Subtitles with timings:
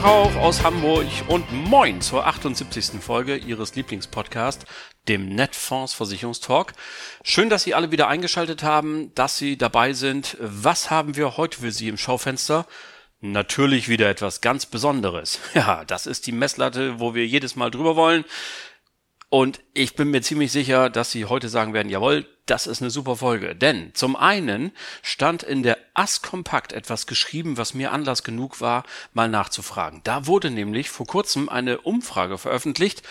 [0.00, 3.02] Tag auch aus Hamburg und moin zur 78.
[3.02, 4.64] Folge Ihres Lieblingspodcasts,
[5.08, 6.72] dem Netfonds Versicherungstalk.
[7.22, 10.38] Schön, dass Sie alle wieder eingeschaltet haben, dass Sie dabei sind.
[10.40, 12.66] Was haben wir heute für Sie im Schaufenster?
[13.20, 15.38] Natürlich wieder etwas ganz Besonderes.
[15.54, 18.24] Ja, das ist die Messlatte, wo wir jedes Mal drüber wollen.
[19.30, 22.90] Und ich bin mir ziemlich sicher, dass Sie heute sagen werden, jawohl, das ist eine
[22.90, 23.54] super Folge.
[23.54, 28.82] Denn zum einen stand in der Ass Kompakt etwas geschrieben, was mir Anlass genug war,
[29.14, 30.00] mal nachzufragen.
[30.02, 33.04] Da wurde nämlich vor kurzem eine Umfrage veröffentlicht.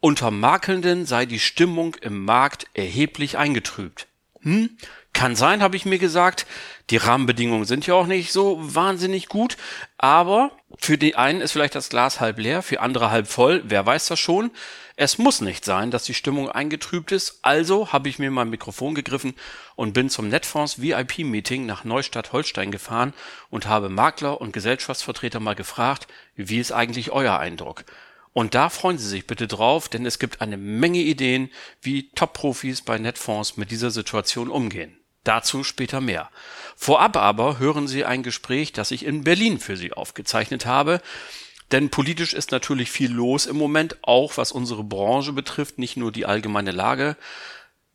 [0.00, 4.06] Unter Makelnden sei die Stimmung im Markt erheblich eingetrübt.
[4.40, 4.78] Hm,
[5.12, 6.46] kann sein, habe ich mir gesagt.
[6.88, 9.58] Die Rahmenbedingungen sind ja auch nicht so wahnsinnig gut,
[10.02, 13.84] aber für die einen ist vielleicht das Glas halb leer, für andere halb voll, wer
[13.84, 14.50] weiß das schon.
[14.96, 18.94] Es muss nicht sein, dass die Stimmung eingetrübt ist, also habe ich mir mein Mikrofon
[18.94, 19.34] gegriffen
[19.76, 23.12] und bin zum Netfonds VIP-Meeting nach Neustadt-Holstein gefahren
[23.50, 27.84] und habe Makler und Gesellschaftsvertreter mal gefragt, wie ist eigentlich euer Eindruck?
[28.32, 31.50] Und da freuen Sie sich bitte drauf, denn es gibt eine Menge Ideen,
[31.82, 34.99] wie Top-Profis bei Netfonds mit dieser Situation umgehen.
[35.24, 36.30] Dazu später mehr.
[36.76, 41.00] Vorab aber hören Sie ein Gespräch, das ich in Berlin für Sie aufgezeichnet habe.
[41.72, 46.10] Denn politisch ist natürlich viel los im Moment, auch was unsere Branche betrifft, nicht nur
[46.10, 47.16] die allgemeine Lage.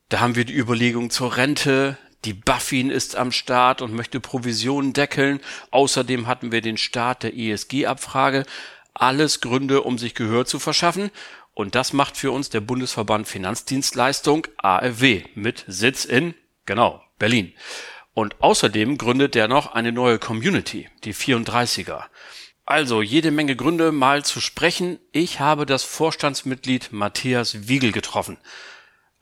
[0.09, 4.93] Da haben wir die Überlegung zur Rente, die Buffin ist am Start und möchte Provisionen
[4.93, 5.39] deckeln.
[5.69, 8.45] Außerdem hatten wir den Start der ESG-Abfrage.
[8.95, 11.11] Alles Gründe, um sich Gehör zu verschaffen.
[11.53, 16.33] Und das macht für uns der Bundesverband Finanzdienstleistung AFW mit Sitz in,
[16.65, 17.53] genau, Berlin.
[18.13, 22.03] Und außerdem gründet der noch eine neue Community, die 34er.
[22.65, 24.99] Also jede Menge Gründe, mal zu sprechen.
[25.11, 28.37] Ich habe das Vorstandsmitglied Matthias Wiegel getroffen.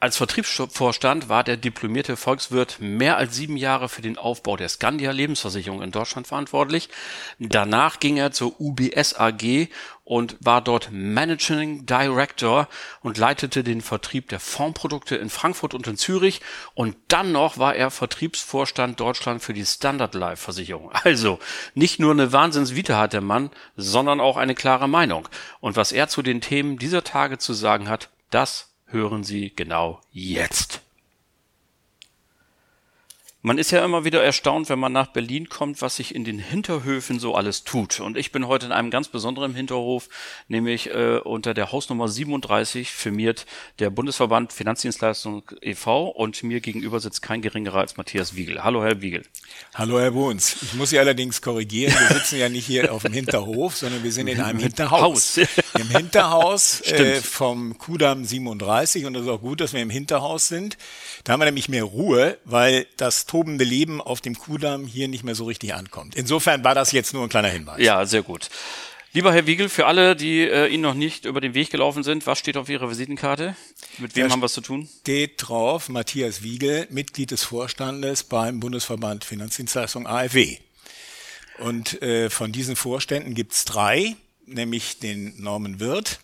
[0.03, 5.11] Als Vertriebsvorstand war der diplomierte Volkswirt mehr als sieben Jahre für den Aufbau der Scandia
[5.11, 6.89] Lebensversicherung in Deutschland verantwortlich.
[7.39, 9.69] Danach ging er zur UBS AG
[10.03, 12.67] und war dort Managing Director
[12.99, 16.41] und leitete den Vertrieb der Fondsprodukte in Frankfurt und in Zürich.
[16.73, 20.91] Und dann noch war er Vertriebsvorstand Deutschland für die Standard Life Versicherung.
[21.05, 21.39] Also
[21.75, 25.29] nicht nur eine Wahnsinnsvita hat der Mann, sondern auch eine klare Meinung.
[25.61, 29.99] Und was er zu den Themen dieser Tage zu sagen hat, das hören Sie genau
[30.11, 30.82] jetzt.
[33.45, 36.39] Man ist ja immer wieder erstaunt, wenn man nach Berlin kommt, was sich in den
[36.39, 37.99] Hinterhöfen so alles tut.
[37.99, 40.07] Und ich bin heute in einem ganz besonderen Hinterhof,
[40.47, 43.45] nämlich äh, unter der Hausnummer 37 firmiert
[43.79, 46.07] der Bundesverband Finanzdienstleistung e.V.
[46.07, 48.63] und mir gegenüber sitzt kein geringerer als Matthias Wiegel.
[48.63, 49.23] Hallo, Herr Wiegel.
[49.75, 50.55] Hallo, Herr Bohns.
[50.61, 51.93] Ich muss Sie allerdings korrigieren.
[51.93, 55.37] Wir sitzen ja nicht hier auf dem Hinterhof, sondern wir sind in einem Hinterhaus.
[55.37, 60.47] Im Hinterhaus äh, vom Kudamm 37 und es ist auch gut, dass wir im Hinterhaus
[60.47, 60.77] sind.
[61.23, 65.23] Da haben wir nämlich mehr Ruhe, weil das tobende Leben auf dem Kudamm hier nicht
[65.23, 66.15] mehr so richtig ankommt.
[66.15, 67.79] Insofern war das jetzt nur ein kleiner Hinweis.
[67.79, 68.49] Ja, sehr gut.
[69.13, 72.25] Lieber Herr Wiegel, für alle, die äh, Ihnen noch nicht über den Weg gelaufen sind,
[72.25, 73.55] was steht auf Ihrer Visitenkarte?
[73.99, 74.89] Mit wem da haben wir es zu tun?
[75.01, 80.57] Steht drauf Matthias Wiegel, Mitglied des Vorstandes beim Bundesverband Finanzdienstleistung AfW.
[81.59, 84.15] Und äh, von diesen Vorständen gibt's drei,
[84.47, 86.19] nämlich den Norman Wirth,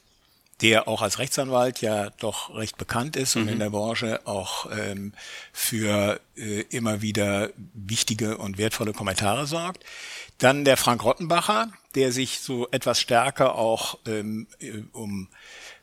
[0.62, 3.50] der auch als Rechtsanwalt ja doch recht bekannt ist und mhm.
[3.50, 5.14] in der Branche auch ähm,
[5.54, 9.84] für äh, immer wieder wichtige und wertvolle Kommentare sorgt.
[10.38, 15.28] Dann der Frank Rottenbacher, der sich so etwas stärker auch ähm, äh, um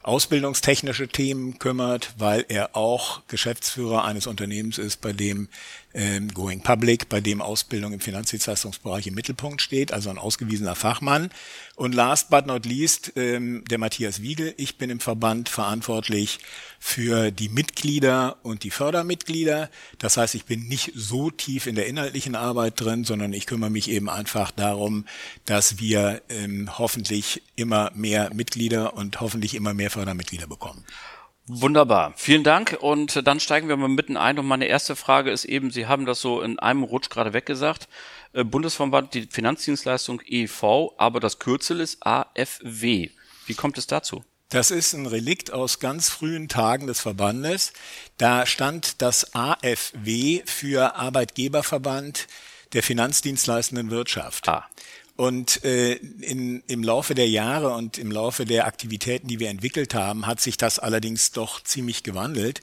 [0.02, 5.48] ausbildungstechnische Themen kümmert, weil er auch Geschäftsführer eines Unternehmens ist, bei dem
[5.96, 11.30] ähm, Going Public, bei dem Ausbildung im Finanzdienstleistungsbereich im Mittelpunkt steht, also ein ausgewiesener Fachmann.
[11.74, 14.54] Und last but not least ähm, der Matthias Wiegel.
[14.58, 16.38] Ich bin im Verband verantwortlich
[16.78, 19.70] für die Mitglieder und die Fördermitglieder.
[19.98, 23.70] Das heißt, ich bin nicht so tief in der inhaltlichen Arbeit drin, sondern ich kümmere
[23.70, 25.06] mich eben einfach darum,
[25.46, 30.84] dass wir ähm, hoffentlich immer mehr Mitglieder und hoffentlich immer mehr Fördermitglieder bekommen.
[31.48, 32.12] Wunderbar.
[32.16, 32.76] Vielen Dank.
[32.80, 34.38] Und dann steigen wir mal mitten ein.
[34.38, 37.88] Und meine erste Frage ist eben, Sie haben das so in einem Rutsch gerade weggesagt.
[38.32, 43.10] Äh, Bundesverband, die Finanzdienstleistung EV, aber das Kürzel ist AFW.
[43.46, 44.24] Wie kommt es dazu?
[44.48, 47.72] Das ist ein Relikt aus ganz frühen Tagen des Verbandes.
[48.16, 52.26] Da stand das AFW für Arbeitgeberverband
[52.72, 54.48] der Finanzdienstleistenden Wirtschaft.
[54.48, 54.68] Ah.
[55.16, 59.94] Und äh, in, im Laufe der Jahre und im Laufe der Aktivitäten, die wir entwickelt
[59.94, 62.60] haben, hat sich das allerdings doch ziemlich gewandelt.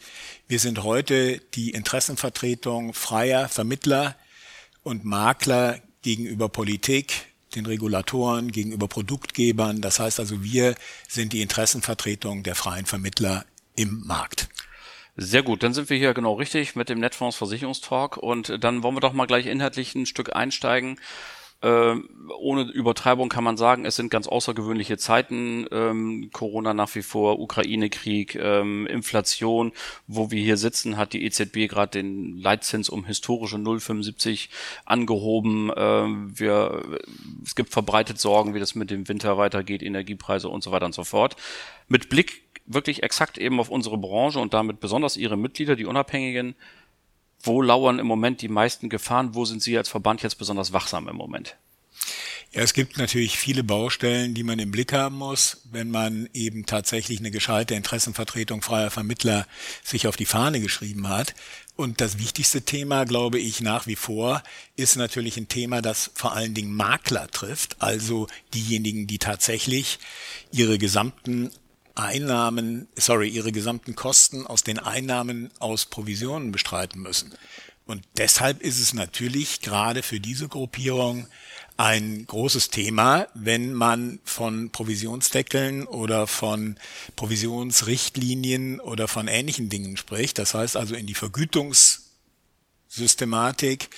[0.48, 4.16] Wir sind heute die Interessenvertretung freier Vermittler
[4.84, 9.82] und Makler gegenüber Politik, den Regulatoren, gegenüber Produktgebern.
[9.82, 10.76] Das heißt also, wir
[11.08, 13.46] sind die Interessenvertretung der freien Vermittler
[13.76, 14.50] im Markt.
[15.16, 18.96] Sehr gut, dann sind wir hier genau richtig mit dem Netfonds Versicherungstalk und dann wollen
[18.96, 21.00] wir doch mal gleich inhaltlich ein Stück einsteigen.
[21.64, 25.66] Ähm, ohne Übertreibung kann man sagen, es sind ganz außergewöhnliche Zeiten.
[25.72, 29.72] Ähm, Corona nach wie vor, Ukraine-Krieg, ähm, Inflation.
[30.06, 34.50] Wo wir hier sitzen, hat die EZB gerade den Leitzins um historische 0,75
[34.84, 35.72] angehoben.
[35.76, 36.84] Ähm, wir,
[37.46, 40.94] es gibt verbreitet Sorgen, wie das mit dem Winter weitergeht, Energiepreise und so weiter und
[40.94, 41.38] so fort.
[41.88, 46.56] Mit Blick wirklich exakt eben auf unsere Branche und damit besonders ihre Mitglieder, die Unabhängigen,
[47.44, 49.36] wo lauern im Moment die meisten Gefahren?
[49.36, 51.58] Wo sind Sie als Verband jetzt besonders wachsam im Moment?
[52.54, 56.68] Ja, es gibt natürlich viele Baustellen, die man im Blick haben muss, wenn man eben
[56.68, 59.48] tatsächlich eine gescheite Interessenvertretung freier Vermittler
[59.84, 61.34] sich auf die Fahne geschrieben hat.
[61.76, 64.44] Und das wichtigste Thema, glaube ich, nach wie vor,
[64.76, 69.98] ist natürlich ein Thema, das vor allen Dingen Makler trifft, also diejenigen, die tatsächlich
[70.52, 71.50] ihre gesamten
[71.96, 77.34] Einnahmen, sorry, ihre gesamten Kosten aus den Einnahmen aus Provisionen bestreiten müssen.
[77.86, 81.28] Und deshalb ist es natürlich gerade für diese Gruppierung
[81.76, 86.78] ein großes Thema, wenn man von Provisionsdeckeln oder von
[87.16, 90.38] Provisionsrichtlinien oder von ähnlichen Dingen spricht.
[90.38, 92.03] Das heißt also in die Vergütungs
[92.94, 93.90] Systematik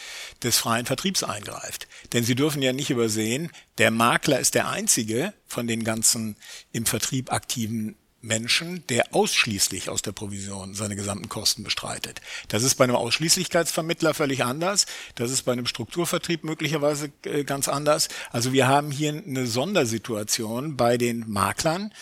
[0.44, 1.88] des freien Vertriebs eingreift.
[2.14, 6.38] Denn Sie dürfen ja nicht übersehen, der Makler ist der einzige von den ganzen
[6.72, 7.96] im Vertrieb aktiven
[8.26, 12.22] Menschen, der ausschließlich aus der Provision seine gesamten Kosten bestreitet.
[12.48, 14.88] Das ist bei einem Ausschließlichkeitsvermittler völlig anders.
[15.14, 18.10] Das ist bei einem Strukturvertrieb möglicherweise äh, ganz anders.
[18.32, 21.94] Also wir haben hier eine Sondersituation bei den Maklern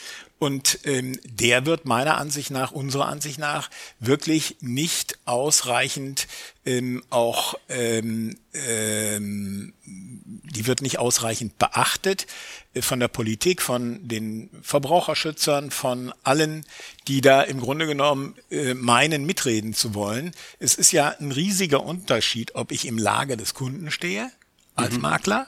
[0.44, 3.69] und ähm, der wird meiner Ansicht nach, unserer Ansicht nach,
[4.00, 6.28] wirklich nicht ausreichend
[6.66, 12.28] ähm, auch, ähm, ähm, die wird nicht ausreichend beachtet
[12.74, 16.66] äh, von der Politik, von den Verbraucherschützern, von allen,
[17.07, 20.31] die da im Grunde genommen äh, meinen, mitreden zu wollen.
[20.60, 24.30] Es ist ja ein riesiger Unterschied, ob ich im Lager des Kunden stehe
[24.75, 25.01] als mhm.
[25.01, 25.48] Makler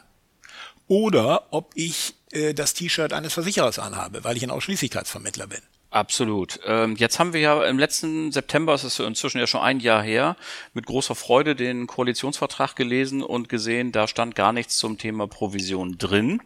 [0.87, 5.59] oder ob ich äh, das T-Shirt eines Versicherers anhabe, weil ich ein Ausschließlichkeitsvermittler bin.
[5.91, 6.59] Absolut.
[6.65, 10.03] Ähm, jetzt haben wir ja im letzten September, es ist inzwischen ja schon ein Jahr
[10.03, 10.35] her,
[10.73, 15.97] mit großer Freude den Koalitionsvertrag gelesen und gesehen, da stand gar nichts zum Thema Provision
[15.97, 16.41] drin.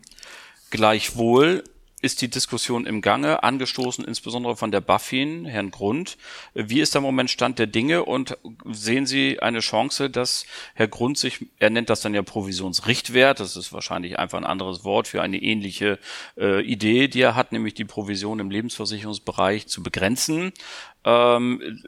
[0.69, 1.63] Gleichwohl
[2.01, 6.17] ist die Diskussion im Gange, angestoßen insbesondere von der Buffin, Herrn Grund.
[6.53, 11.17] Wie ist der Moment Stand der Dinge und sehen Sie eine Chance, dass Herr Grund
[11.17, 15.21] sich, er nennt das dann ja Provisionsrichtwert, das ist wahrscheinlich einfach ein anderes Wort für
[15.21, 15.99] eine ähnliche
[16.37, 20.53] äh, Idee, die er hat, nämlich die Provision im Lebensversicherungsbereich zu begrenzen.
[21.03, 21.83] Ähm,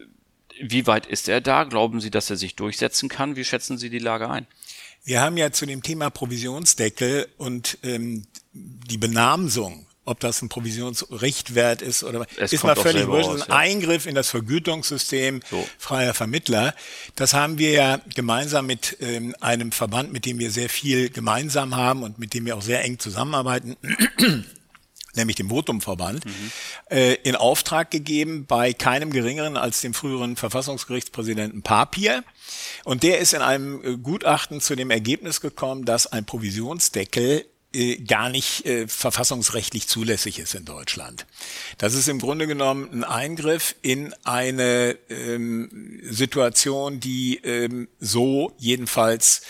[0.62, 1.64] wie weit ist er da?
[1.64, 3.36] Glauben Sie, dass er sich durchsetzen kann?
[3.36, 4.46] Wie schätzen Sie die Lage ein?
[5.04, 11.82] Wir haben ja zu dem Thema Provisionsdeckel und ähm, die Benamsung ob das ein Provisionsrichtwert
[11.82, 13.30] ist oder es ist mal völlig wurscht.
[13.30, 13.56] Ein ja.
[13.56, 15.68] Eingriff in das Vergütungssystem so.
[15.78, 16.74] freier Vermittler.
[17.16, 21.76] Das haben wir ja gemeinsam mit ähm, einem Verband, mit dem wir sehr viel gemeinsam
[21.76, 23.78] haben und mit dem wir auch sehr eng zusammenarbeiten.
[25.16, 26.52] nämlich dem Votumverband, mhm.
[26.90, 32.24] äh, in Auftrag gegeben bei keinem geringeren als dem früheren Verfassungsgerichtspräsidenten Papier.
[32.84, 37.98] Und der ist in einem äh, Gutachten zu dem Ergebnis gekommen, dass ein Provisionsdeckel äh,
[37.98, 41.26] gar nicht äh, verfassungsrechtlich zulässig ist in Deutschland.
[41.78, 49.42] Das ist im Grunde genommen ein Eingriff in eine ähm, Situation, die ähm, so jedenfalls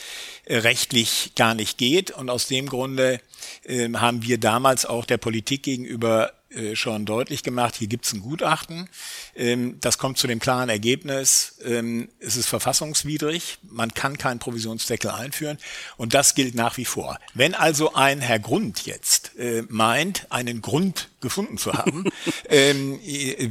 [0.45, 2.11] äh, rechtlich gar nicht geht.
[2.11, 3.21] Und aus dem Grunde
[3.65, 8.13] ähm, haben wir damals auch der Politik gegenüber äh, schon deutlich gemacht, hier gibt es
[8.13, 8.89] ein Gutachten.
[9.35, 15.11] Ähm, das kommt zu dem klaren Ergebnis, ähm, es ist verfassungswidrig, man kann keinen Provisionsdeckel
[15.11, 15.57] einführen
[15.95, 17.17] und das gilt nach wie vor.
[17.33, 22.05] Wenn also ein Herr Grund jetzt äh, meint, einen Grund gefunden zu haben,
[22.49, 23.49] ähm, äh,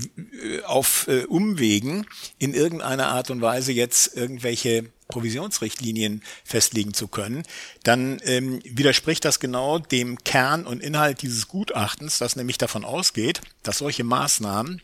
[0.65, 2.07] auf Umwegen
[2.39, 7.43] in irgendeiner Art und Weise jetzt irgendwelche Provisionsrichtlinien festlegen zu können,
[7.83, 13.41] dann ähm, widerspricht das genau dem Kern und Inhalt dieses Gutachtens, das nämlich davon ausgeht,
[13.63, 14.81] dass solche Maßnahmen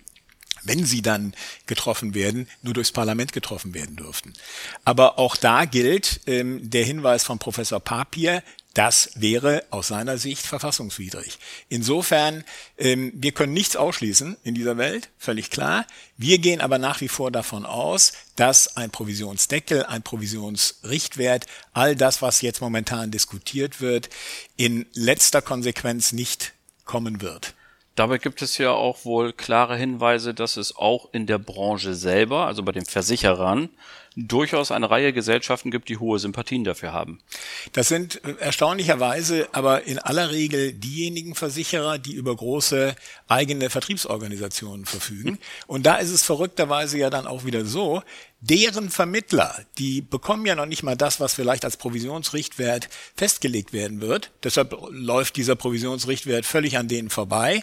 [0.67, 1.35] wenn sie dann
[1.67, 4.33] getroffen werden, nur durchs Parlament getroffen werden dürften.
[4.85, 8.43] Aber auch da gilt ähm, der Hinweis von Professor Papier,
[8.77, 11.39] das wäre aus seiner Sicht verfassungswidrig.
[11.71, 12.45] Insofern,
[12.77, 15.87] ähm, wir können nichts ausschließen in dieser Welt, völlig klar.
[16.19, 22.21] Wir gehen aber nach wie vor davon aus, dass ein Provisionsdeckel, ein Provisionsrichtwert, all das,
[22.21, 24.11] was jetzt momentan diskutiert wird,
[24.59, 26.53] in letzter Konsequenz nicht
[26.85, 27.55] kommen wird.
[27.97, 32.47] Dabei gibt es ja auch wohl klare Hinweise, dass es auch in der Branche selber,
[32.47, 33.71] also bei den Versicherern,
[34.17, 37.21] durchaus eine Reihe Gesellschaften gibt, die hohe Sympathien dafür haben.
[37.73, 42.97] Das sind äh, erstaunlicherweise aber in aller Regel diejenigen Versicherer, die über große
[43.29, 45.39] eigene Vertriebsorganisationen verfügen.
[45.67, 48.03] Und da ist es verrückterweise ja dann auch wieder so,
[48.41, 54.01] deren Vermittler, die bekommen ja noch nicht mal das, was vielleicht als Provisionsrichtwert festgelegt werden
[54.01, 54.31] wird.
[54.43, 57.63] Deshalb läuft dieser Provisionsrichtwert völlig an denen vorbei.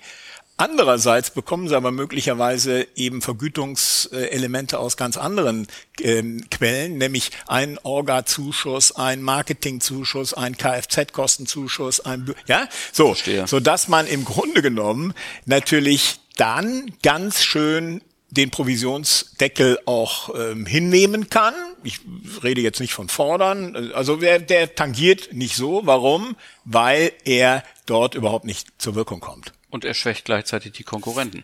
[0.55, 5.67] Andererseits bekommen sie aber möglicherweise eben Vergütungselemente aus ganz anderen
[5.99, 14.05] ähm, Quellen, nämlich einen Orga-Zuschuss, einen Marketing-Zuschuss, einen Kfz-Kostenzuschuss, ein, ja, so, so dass man
[14.05, 15.13] im Grunde genommen
[15.45, 21.53] natürlich dann ganz schön den Provisionsdeckel auch ähm, hinnehmen kann.
[21.83, 21.99] Ich
[22.43, 23.91] rede jetzt nicht von fordern.
[23.93, 25.85] Also der, der tangiert nicht so.
[25.85, 26.35] Warum?
[26.65, 29.53] Weil er dort überhaupt nicht zur Wirkung kommt.
[29.73, 31.43] Und er schwächt gleichzeitig die Konkurrenten.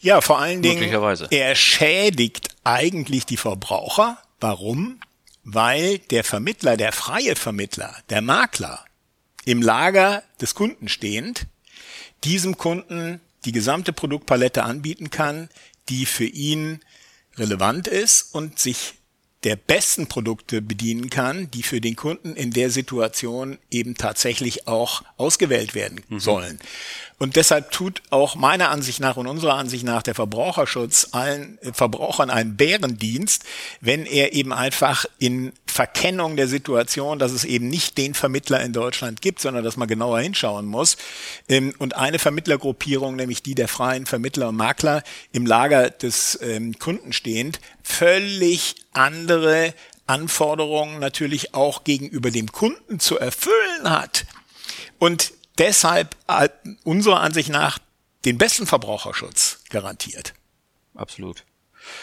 [0.00, 0.82] Ja, vor allen Dingen,
[1.30, 4.16] er schädigt eigentlich die Verbraucher.
[4.40, 4.98] Warum?
[5.44, 8.82] Weil der Vermittler, der freie Vermittler, der Makler,
[9.44, 11.48] im Lager des Kunden stehend,
[12.24, 15.50] diesem Kunden die gesamte Produktpalette anbieten kann,
[15.90, 16.80] die für ihn
[17.36, 18.94] relevant ist und sich
[19.44, 25.02] der besten Produkte bedienen kann, die für den Kunden in der Situation eben tatsächlich auch
[25.16, 26.20] ausgewählt werden mhm.
[26.20, 26.58] sollen.
[27.18, 32.30] Und deshalb tut auch meiner Ansicht nach und unserer Ansicht nach der Verbraucherschutz allen Verbrauchern
[32.30, 33.44] einen Bärendienst,
[33.82, 38.72] wenn er eben einfach in Verkennung der Situation, dass es eben nicht den Vermittler in
[38.72, 40.96] Deutschland gibt, sondern dass man genauer hinschauen muss.
[41.48, 46.78] Ähm, und eine Vermittlergruppierung, nämlich die der freien Vermittler und Makler im Lager des ähm,
[46.78, 49.74] Kunden stehend, völlig andere
[50.06, 54.26] Anforderungen natürlich auch gegenüber dem Kunden zu erfüllen hat.
[54.98, 56.48] Und deshalb äh,
[56.84, 57.78] unserer Ansicht nach
[58.24, 60.34] den besten Verbraucherschutz garantiert.
[60.94, 61.44] Absolut.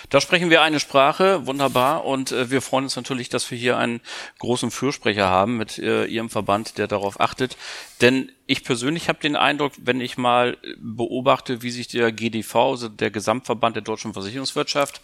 [0.09, 2.05] Da sprechen wir eine Sprache, wunderbar.
[2.05, 4.01] Und äh, wir freuen uns natürlich, dass wir hier einen
[4.39, 7.57] großen Fürsprecher haben mit äh, Ihrem Verband, der darauf achtet.
[8.01, 12.89] Denn ich persönlich habe den Eindruck, wenn ich mal beobachte, wie sich der GDV, also
[12.89, 15.01] der Gesamtverband der deutschen Versicherungswirtschaft,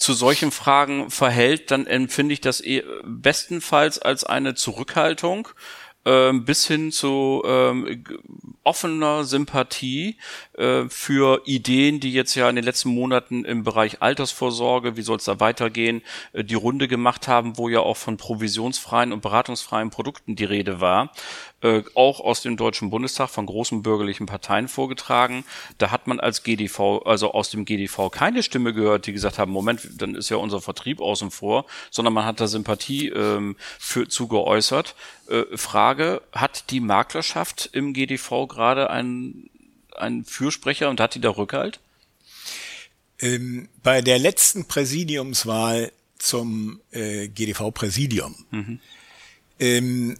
[0.00, 5.48] zu solchen Fragen verhält, dann empfinde ich das eh bestenfalls als eine Zurückhaltung
[6.06, 8.04] ähm, bis hin zu ähm,
[8.64, 10.16] offener Sympathie
[10.60, 15.16] äh, für Ideen, die jetzt ja in den letzten Monaten im Bereich Altersvorsorge, wie soll
[15.16, 16.02] es da weitergehen,
[16.32, 20.80] äh, die Runde gemacht haben, wo ja auch von provisionsfreien und beratungsfreien Produkten die Rede
[20.80, 21.12] war
[21.62, 25.44] äh, auch aus dem Deutschen Bundestag von großen bürgerlichen Parteien vorgetragen.
[25.78, 29.52] Da hat man als GDV, also aus dem GDV keine Stimme gehört, die gesagt haben,
[29.52, 34.08] Moment, dann ist ja unser Vertrieb außen vor, sondern man hat da Sympathie ähm, für
[34.08, 34.94] zu geäußert.
[35.28, 39.50] Äh, Frage, hat die Maklerschaft im GDV gerade einen,
[39.96, 41.78] einen Fürsprecher und hat die da Rückhalt?
[43.18, 48.80] Ähm, bei der letzten Präsidiumswahl zum äh, GDV-Präsidium mhm.
[49.58, 50.18] ähm,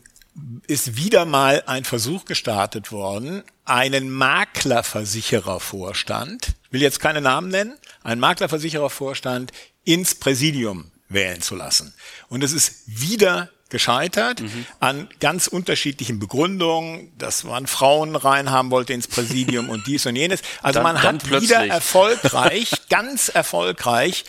[0.66, 7.76] ist wieder mal ein Versuch gestartet worden, einen Maklerversicherervorstand, ich will jetzt keine Namen nennen,
[8.02, 9.50] einen Maklerversicherervorstand
[9.84, 11.92] ins Präsidium wählen zu lassen.
[12.28, 14.66] Und es ist wieder gescheitert mhm.
[14.80, 20.42] an ganz unterschiedlichen Begründungen, dass man Frauen reinhaben wollte ins Präsidium und dies und jenes.
[20.62, 24.24] Also dann, man hat wieder erfolgreich, ganz erfolgreich,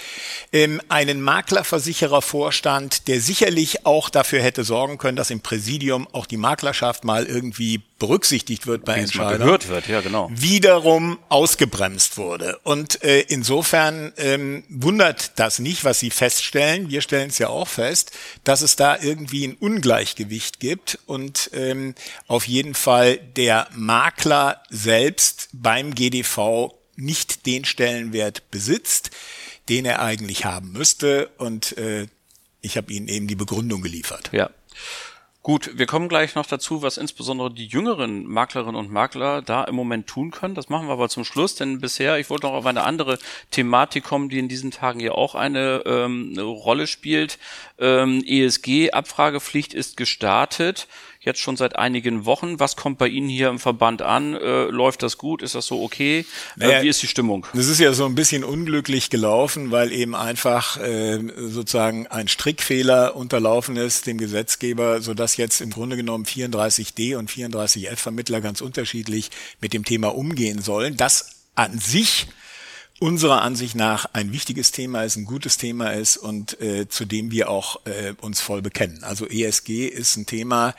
[0.53, 6.37] ähm, einen Maklerversicherervorstand, der sicherlich auch dafür hätte sorgen können, dass im Präsidium auch die
[6.37, 12.59] Maklerschaft mal irgendwie berücksichtigt wird bei Entscheidungen, gehört wird, ja genau, wiederum ausgebremst wurde.
[12.63, 16.89] Und äh, insofern ähm, wundert das nicht, was Sie feststellen.
[16.89, 18.11] Wir stellen es ja auch fest,
[18.43, 21.95] dass es da irgendwie ein Ungleichgewicht gibt und ähm,
[22.27, 29.11] auf jeden Fall der Makler selbst beim GDV nicht den Stellenwert besitzt,
[29.69, 31.29] den er eigentlich haben müsste.
[31.37, 32.07] Und äh,
[32.61, 34.29] ich habe Ihnen eben die Begründung geliefert.
[34.31, 34.49] Ja.
[35.43, 39.73] Gut, wir kommen gleich noch dazu, was insbesondere die jüngeren Maklerinnen und Makler da im
[39.73, 40.53] Moment tun können.
[40.53, 43.17] Das machen wir aber zum Schluss, denn bisher, ich wollte noch auf eine andere
[43.49, 47.39] Thematik kommen, die in diesen Tagen ja auch eine, ähm, eine Rolle spielt.
[47.79, 50.87] Ähm, ESG-Abfragepflicht ist gestartet.
[51.21, 52.59] Jetzt schon seit einigen Wochen.
[52.59, 54.33] Was kommt bei Ihnen hier im Verband an?
[54.33, 55.43] Äh, läuft das gut?
[55.43, 56.19] Ist das so okay?
[56.19, 56.25] Äh,
[56.57, 57.45] naja, wie ist die Stimmung?
[57.53, 63.15] Das ist ja so ein bisschen unglücklich gelaufen, weil eben einfach äh, sozusagen ein Strickfehler
[63.15, 69.29] unterlaufen ist dem Gesetzgeber, sodass jetzt im Grunde genommen 34d und 34f Vermittler ganz unterschiedlich
[69.61, 70.97] mit dem Thema umgehen sollen.
[70.97, 72.27] Das an sich
[73.01, 77.31] unserer Ansicht nach ein wichtiges Thema ist, ein gutes Thema ist und äh, zu dem
[77.31, 79.03] wir auch äh, uns voll bekennen.
[79.03, 80.75] Also ESG ist ein Thema,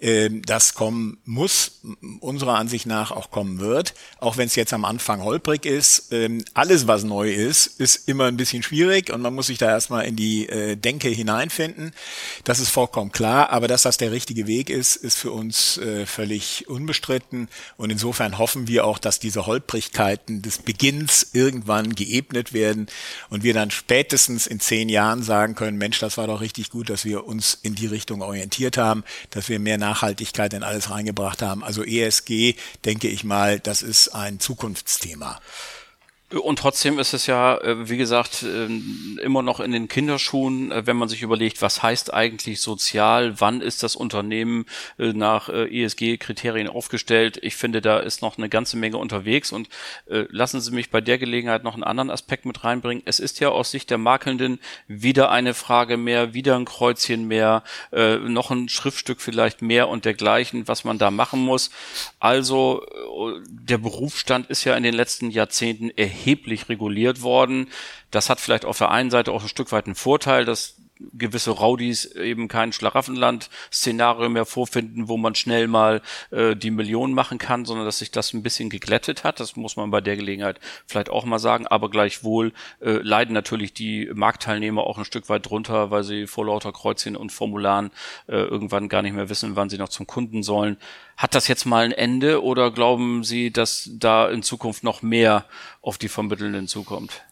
[0.00, 1.80] das kommen muss,
[2.20, 6.12] unserer Ansicht nach auch kommen wird, auch wenn es jetzt am Anfang holprig ist.
[6.12, 9.68] Ähm, alles, was neu ist, ist immer ein bisschen schwierig und man muss sich da
[9.68, 11.92] erstmal in die äh, Denke hineinfinden.
[12.44, 16.06] Das ist vollkommen klar, aber dass das der richtige Weg ist, ist für uns äh,
[16.06, 22.86] völlig unbestritten und insofern hoffen wir auch, dass diese Holprigkeiten des Beginns irgendwann geebnet werden
[23.28, 26.88] und wir dann spätestens in zehn Jahren sagen können, Mensch, das war doch richtig gut,
[26.88, 31.42] dass wir uns in die Richtung orientiert haben, dass wir mehr Nachhaltigkeit in alles reingebracht
[31.42, 31.64] haben.
[31.64, 32.54] Also ESG,
[32.84, 35.40] denke ich mal, das ist ein Zukunftsthema.
[36.30, 40.86] Und trotzdem ist es ja, äh, wie gesagt, ähm, immer noch in den Kinderschuhen, äh,
[40.86, 46.68] wenn man sich überlegt, was heißt eigentlich sozial, wann ist das Unternehmen äh, nach ESG-Kriterien
[46.68, 47.40] aufgestellt.
[47.42, 49.68] Ich finde, da ist noch eine ganze Menge unterwegs und
[50.06, 53.02] lassen Sie mich bei der Gelegenheit noch einen anderen Aspekt mit reinbringen.
[53.06, 57.62] Es ist ja aus Sicht der Makelnden wieder eine Frage mehr, wieder ein Kreuzchen mehr,
[57.92, 61.70] noch ein Schriftstück vielleicht mehr und dergleichen, was man da machen muss.
[62.18, 62.84] Also
[63.48, 67.68] der Berufsstand ist ja in den letzten Jahrzehnten erheblich erheblich reguliert worden.
[68.10, 70.79] Das hat vielleicht auf der einen Seite auch ein Stück weit einen Vorteil, dass
[71.12, 77.38] gewisse Raudis eben kein Schlaraffenland-Szenario mehr vorfinden, wo man schnell mal äh, die Millionen machen
[77.38, 79.40] kann, sondern dass sich das ein bisschen geglättet hat.
[79.40, 81.66] Das muss man bei der Gelegenheit vielleicht auch mal sagen.
[81.66, 86.46] Aber gleichwohl äh, leiden natürlich die Marktteilnehmer auch ein Stück weit drunter, weil sie vor
[86.46, 87.90] lauter Kreuzchen und Formularen
[88.26, 90.76] äh, irgendwann gar nicht mehr wissen, wann sie noch zum Kunden sollen.
[91.16, 95.44] Hat das jetzt mal ein Ende oder glauben Sie, dass da in Zukunft noch mehr
[95.82, 97.22] auf die Vermittelnden zukommt?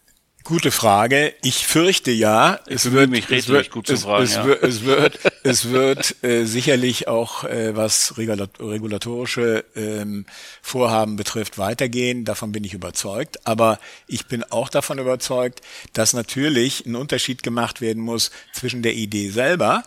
[0.45, 1.35] Gute Frage.
[1.43, 2.61] Ich fürchte ja.
[2.67, 4.25] Ich es wird mich es wird, gut zu es, fragen.
[4.25, 4.45] Es, ja.
[4.47, 10.25] wird, es wird, es wird äh, sicherlich auch, äh, was regulatorische ähm,
[10.63, 12.25] Vorhaben betrifft, weitergehen.
[12.25, 13.47] Davon bin ich überzeugt.
[13.47, 15.61] Aber ich bin auch davon überzeugt,
[15.93, 19.83] dass natürlich ein Unterschied gemacht werden muss zwischen der Idee selber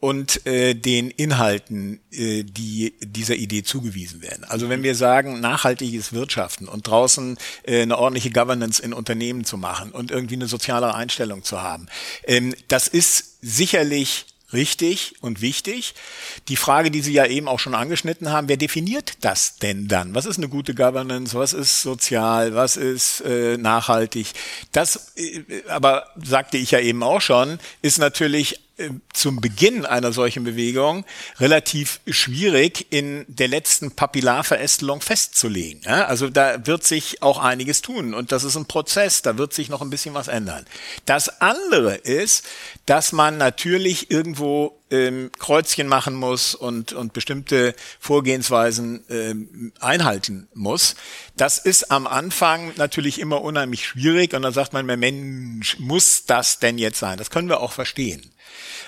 [0.00, 4.44] und äh, den Inhalten, äh, die dieser Idee zugewiesen werden.
[4.44, 9.58] Also wenn wir sagen, nachhaltiges Wirtschaften und draußen äh, eine ordentliche Governance in Unternehmen zu
[9.58, 11.86] machen und irgendwie eine soziale Einstellung zu haben,
[12.24, 15.94] ähm, das ist sicherlich richtig und wichtig.
[16.48, 20.14] Die Frage, die Sie ja eben auch schon angeschnitten haben, wer definiert das denn dann?
[20.14, 21.36] Was ist eine gute Governance?
[21.36, 22.54] Was ist sozial?
[22.54, 24.32] Was ist äh, nachhaltig?
[24.72, 28.60] Das, äh, aber sagte ich ja eben auch schon, ist natürlich
[29.12, 31.04] zum Beginn einer solchen Bewegung
[31.40, 35.86] relativ schwierig in der letzten Papillarverästelung festzulegen.
[35.86, 39.68] Also da wird sich auch einiges tun und das ist ein Prozess, da wird sich
[39.68, 40.64] noch ein bisschen was ändern.
[41.06, 42.44] Das andere ist,
[42.86, 50.94] dass man natürlich irgendwo ähm, Kreuzchen machen muss und, und bestimmte Vorgehensweisen ähm, einhalten muss.
[51.36, 56.58] Das ist am Anfang natürlich immer unheimlich schwierig und dann sagt man, Mensch, muss das
[56.58, 57.18] denn jetzt sein?
[57.18, 58.30] Das können wir auch verstehen.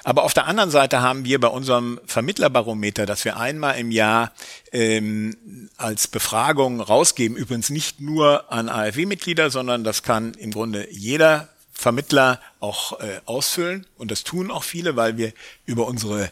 [0.04, 4.32] Aber auf der anderen Seite haben wir bei unserem Vermittlerbarometer, das wir einmal im Jahr
[4.72, 11.48] ähm, als Befragung rausgeben, übrigens nicht nur an AfW-Mitglieder, sondern das kann im Grunde jeder
[11.72, 13.86] Vermittler auch äh, ausfüllen.
[13.96, 15.32] Und das tun auch viele, weil wir
[15.66, 16.30] über unsere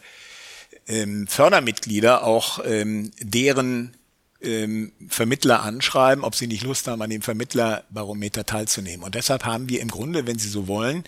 [0.87, 3.95] ähm, Fördermitglieder auch ähm, deren
[4.41, 9.03] ähm, Vermittler anschreiben, ob sie nicht Lust haben, an dem Vermittlerbarometer teilzunehmen.
[9.03, 11.03] Und deshalb haben wir im Grunde, wenn Sie so wollen,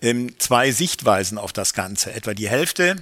[0.00, 2.12] ähm, zwei Sichtweisen auf das Ganze.
[2.12, 2.96] Etwa die Hälfte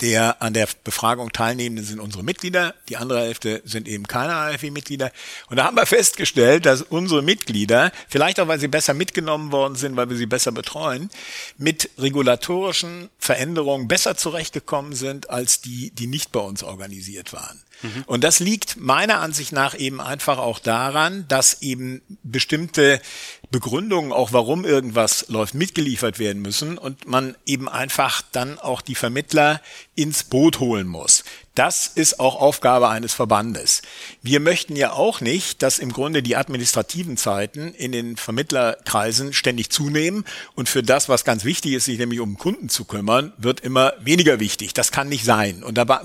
[0.00, 5.10] der an der Befragung teilnehmenden sind unsere Mitglieder, die andere Hälfte sind eben keine AfW-Mitglieder.
[5.48, 9.74] Und da haben wir festgestellt, dass unsere Mitglieder, vielleicht auch weil sie besser mitgenommen worden
[9.74, 11.10] sind, weil wir sie besser betreuen,
[11.56, 17.62] mit regulatorischen Veränderungen besser zurechtgekommen sind als die, die nicht bei uns organisiert waren.
[17.82, 18.04] Mhm.
[18.06, 23.00] Und das liegt meiner Ansicht nach eben einfach auch daran, dass eben bestimmte
[23.50, 28.94] Begründungen, auch warum irgendwas läuft, mitgeliefert werden müssen und man eben einfach dann auch die
[28.94, 29.60] Vermittler
[29.98, 31.24] ins Boot holen muss.
[31.58, 33.82] Das ist auch Aufgabe eines Verbandes.
[34.22, 39.68] Wir möchten ja auch nicht, dass im Grunde die administrativen Zeiten in den Vermittlerkreisen ständig
[39.68, 43.58] zunehmen und für das, was ganz wichtig ist, sich nämlich um Kunden zu kümmern, wird
[43.58, 44.72] immer weniger wichtig.
[44.72, 45.64] Das kann nicht sein.
[45.64, 46.00] Und da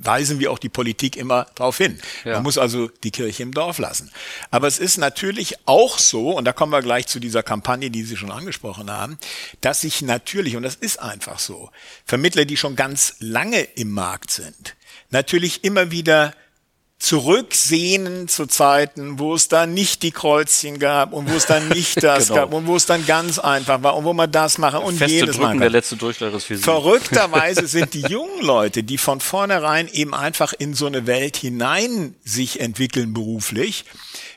[0.00, 1.98] weisen wir auch die Politik immer darauf hin.
[2.24, 2.34] Ja.
[2.34, 4.08] Man muss also die Kirche im Dorf lassen.
[4.52, 8.04] Aber es ist natürlich auch so, und da kommen wir gleich zu dieser Kampagne, die
[8.04, 9.18] Sie schon angesprochen haben,
[9.62, 11.70] dass sich natürlich, und das ist einfach so,
[12.04, 14.76] Vermittler, die schon ganz lange im Markt sind,
[15.12, 16.34] natürlich immer wieder
[17.02, 22.00] zurücksehnen zu Zeiten, wo es da nicht die Kreuzchen gab und wo es dann nicht
[22.02, 22.40] das genau.
[22.42, 25.12] gab und wo es dann ganz einfach war und wo man das machen und Feste
[25.12, 26.56] jedes Drücken der letzte Durchlauf ist Sie.
[26.56, 32.14] Verrückterweise sind die jungen Leute, die von vornherein eben einfach in so eine Welt hinein
[32.22, 33.84] sich entwickeln beruflich,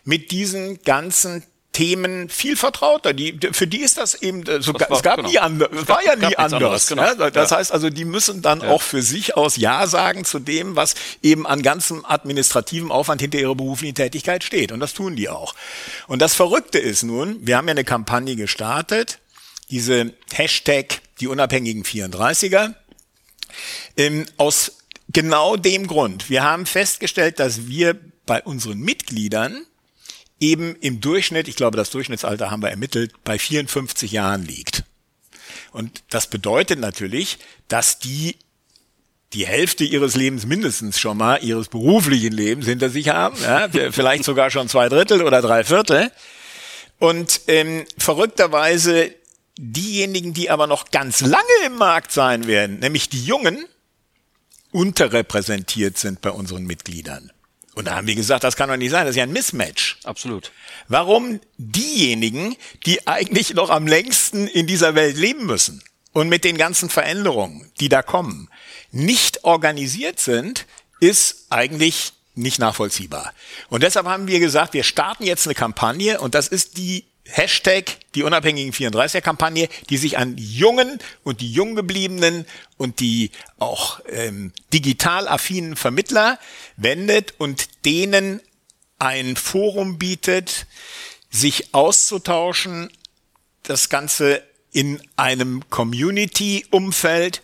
[0.03, 1.43] mit diesen ganzen
[1.75, 3.11] Themen viel vertrauter.
[3.11, 4.71] Die, für die ist das eben so.
[4.71, 5.29] Das war, es gab genau.
[5.29, 5.69] nie anders.
[5.73, 6.53] Es war ja nie anders.
[6.53, 7.03] anders genau.
[7.03, 7.29] ja?
[7.29, 7.57] Das ja.
[7.57, 8.69] heißt also, die müssen dann ja.
[8.69, 13.39] auch für sich aus Ja sagen zu dem, was eben an ganzem administrativen Aufwand hinter
[13.39, 14.71] ihrer beruflichen Tätigkeit steht.
[14.71, 15.53] Und das tun die auch.
[16.07, 19.19] Und das Verrückte ist nun, wir haben ja eine Kampagne gestartet,
[19.69, 22.73] diese Hashtag die unabhängigen 34er,
[23.97, 24.77] ähm, aus
[25.09, 26.29] genau dem Grund.
[26.29, 29.65] Wir haben festgestellt, dass wir bei unseren Mitgliedern
[30.39, 34.83] eben im Durchschnitt, ich glaube, das Durchschnittsalter haben wir ermittelt, bei 54 Jahren liegt.
[35.71, 38.37] Und das bedeutet natürlich, dass die
[39.33, 44.23] die Hälfte ihres Lebens mindestens schon mal ihres beruflichen Lebens hinter sich haben, ja, vielleicht
[44.23, 46.09] sogar schon zwei Drittel oder drei Viertel.
[46.99, 49.13] Und ähm, verrückterweise
[49.57, 53.65] diejenigen, die aber noch ganz lange im Markt sein werden, nämlich die Jungen,
[54.71, 57.31] unterrepräsentiert sind bei unseren Mitgliedern.
[57.75, 59.97] Und da haben wir gesagt, das kann doch nicht sein, das ist ja ein Mismatch.
[60.05, 60.51] Absolut.
[60.87, 65.83] Warum diejenigen, die eigentlich noch am längsten in dieser Welt leben müssen
[66.13, 68.49] und mit den ganzen Veränderungen, die da kommen,
[68.91, 70.65] nicht organisiert sind,
[71.01, 73.33] ist eigentlich nicht nachvollziehbar.
[73.69, 77.97] Und deshalb haben wir gesagt, wir starten jetzt eine Kampagne und das ist die Hashtag
[78.13, 82.45] die unabhängigen 34er-Kampagne, die sich an Jungen und die Junggebliebenen
[82.77, 86.39] und die auch ähm, digital affinen Vermittler
[86.77, 88.41] wendet und denen
[88.99, 90.67] ein Forum bietet,
[91.29, 92.89] sich auszutauschen,
[93.63, 97.41] das Ganze in einem Community-Umfeld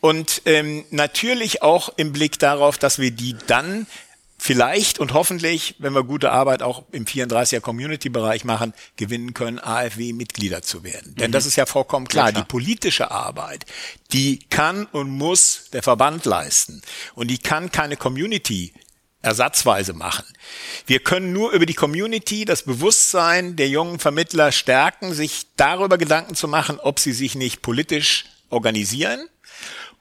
[0.00, 3.86] und ähm, natürlich auch im Blick darauf, dass wir die dann
[4.42, 10.62] vielleicht und hoffentlich, wenn wir gute Arbeit auch im 34er Community-Bereich machen, gewinnen können, AfW-Mitglieder
[10.62, 11.14] zu werden.
[11.14, 11.32] Denn mhm.
[11.32, 12.26] das ist ja vollkommen klar.
[12.26, 12.42] Ja, klar.
[12.42, 13.66] Die politische Arbeit,
[14.12, 16.82] die kann und muss der Verband leisten.
[17.14, 18.72] Und die kann keine Community
[19.20, 20.24] ersatzweise machen.
[20.86, 26.34] Wir können nur über die Community das Bewusstsein der jungen Vermittler stärken, sich darüber Gedanken
[26.34, 29.20] zu machen, ob sie sich nicht politisch organisieren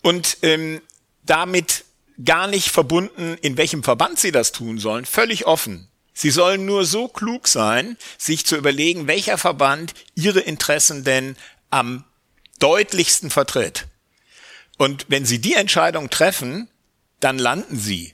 [0.02, 0.82] und ähm,
[1.24, 1.86] damit
[2.26, 5.88] gar nicht verbunden, in welchem Verband sie das tun sollen, völlig offen.
[6.14, 11.36] Sie sollen nur so klug sein, sich zu überlegen, welcher Verband ihre Interessen denn
[11.70, 12.04] am
[12.60, 13.88] deutlichsten vertritt.
[14.78, 16.68] Und wenn sie die Entscheidung treffen,
[17.20, 18.14] dann landen sie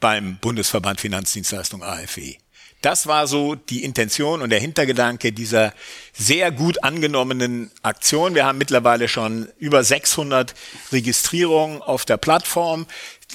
[0.00, 2.36] beim Bundesverband Finanzdienstleistung AFW.
[2.84, 5.72] Das war so die Intention und der Hintergedanke dieser
[6.12, 8.34] sehr gut angenommenen Aktion.
[8.34, 10.54] Wir haben mittlerweile schon über 600
[10.92, 12.86] Registrierungen auf der Plattform.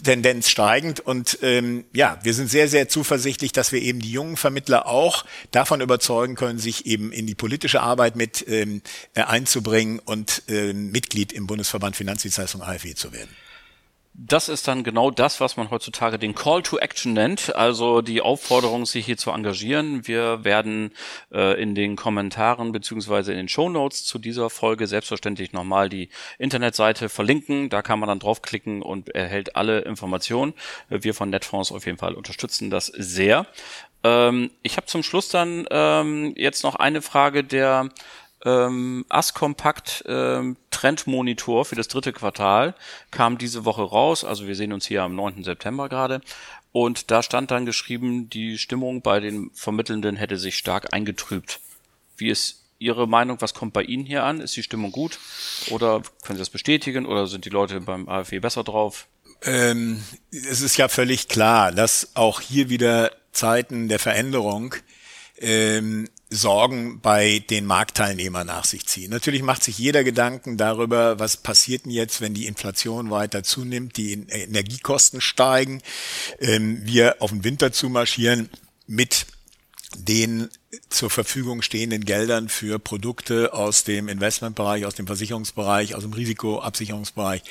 [0.04, 1.00] Tendenz steigend.
[1.00, 5.26] Und ähm, ja, wir sind sehr, sehr zuversichtlich, dass wir eben die jungen Vermittler auch
[5.52, 8.82] davon überzeugen können, sich eben in die politische Arbeit mit ähm,
[9.14, 13.36] einzubringen und ähm, Mitglied im Bundesverband Finanzdienstleistung AfW zu werden.
[14.22, 18.20] Das ist dann genau das, was man heutzutage den Call to Action nennt, also die
[18.20, 20.10] Aufforderung, sich hier zu engagieren.
[20.10, 20.92] Wir werden
[21.32, 26.10] äh, in den Kommentaren beziehungsweise in den Show Notes zu dieser Folge selbstverständlich nochmal die
[26.38, 27.70] Internetseite verlinken.
[27.70, 30.54] Da kann man dann draufklicken und erhält alle Informationen.
[30.90, 33.48] Wir von Netfonds auf jeden Fall unterstützen das sehr.
[34.04, 37.90] Ähm, ich habe zum Schluss dann ähm, jetzt noch eine Frage der
[38.46, 42.76] ähm, Askompakt ähm, Trendmonitor für das dritte Quartal
[43.12, 44.24] kam diese Woche raus.
[44.24, 45.44] Also wir sehen uns hier am 9.
[45.44, 46.22] September gerade.
[46.72, 51.60] Und da stand dann geschrieben, die Stimmung bei den Vermittelnden hätte sich stark eingetrübt.
[52.16, 53.42] Wie ist Ihre Meinung?
[53.42, 54.40] Was kommt bei Ihnen hier an?
[54.40, 55.20] Ist die Stimmung gut?
[55.70, 57.06] Oder können Sie das bestätigen?
[57.06, 59.08] Oder sind die Leute beim AfW besser drauf?
[59.44, 64.76] Ähm, es ist ja völlig klar, dass auch hier wieder Zeiten der Veränderung
[65.40, 69.10] ähm, Sorgen bei den Marktteilnehmern nach sich ziehen.
[69.10, 73.98] Natürlich macht sich jeder Gedanken darüber, was passiert denn jetzt, wenn die Inflation weiter zunimmt,
[73.98, 75.82] die Energiekosten steigen,
[76.40, 78.50] ähm, wir auf den Winter zumarschieren
[78.86, 79.26] mit
[79.98, 80.50] den
[80.90, 87.42] zur Verfügung stehenden Geldern für Produkte aus dem Investmentbereich, aus dem Versicherungsbereich, aus dem Risikoabsicherungsbereich.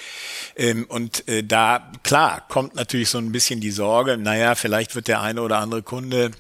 [0.57, 5.09] Ähm, und äh, da, klar, kommt natürlich so ein bisschen die Sorge, naja, vielleicht wird
[5.09, 6.31] der eine oder andere Kunde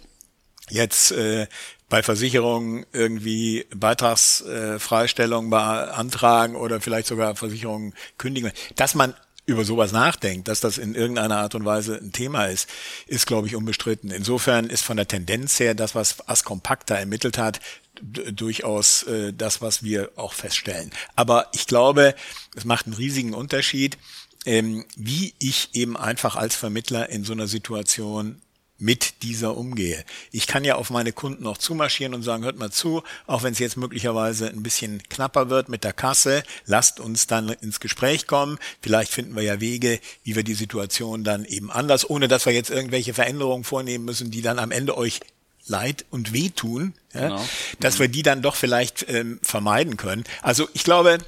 [0.70, 1.48] jetzt äh,
[1.88, 8.52] bei Versicherungen irgendwie Beitragsfreistellung beantragen oder vielleicht sogar Versicherungen kündigen.
[8.76, 9.14] Dass man
[9.46, 12.68] über sowas nachdenkt, dass das in irgendeiner Art und Weise ein Thema ist,
[13.06, 14.10] ist, glaube ich, unbestritten.
[14.10, 17.60] Insofern ist von der Tendenz her das, was Askompakt da ermittelt hat,
[18.02, 20.90] durchaus äh, das, was wir auch feststellen.
[21.16, 22.14] Aber ich glaube,
[22.54, 23.96] es macht einen riesigen Unterschied,
[24.44, 28.40] ähm, wie ich eben einfach als Vermittler in so einer Situation
[28.78, 30.04] mit dieser umgehe.
[30.30, 33.52] Ich kann ja auf meine Kunden auch zumarschieren und sagen, hört mal zu, auch wenn
[33.52, 38.28] es jetzt möglicherweise ein bisschen knapper wird mit der Kasse, lasst uns dann ins Gespräch
[38.28, 38.58] kommen.
[38.80, 42.52] Vielleicht finden wir ja Wege, wie wir die Situation dann eben anders, ohne dass wir
[42.52, 45.20] jetzt irgendwelche Veränderungen vornehmen müssen, die dann am Ende euch
[45.66, 47.48] leid und wehtun, ja, genau.
[47.80, 50.24] dass wir die dann doch vielleicht ähm, vermeiden können.
[50.40, 51.18] Also ich glaube,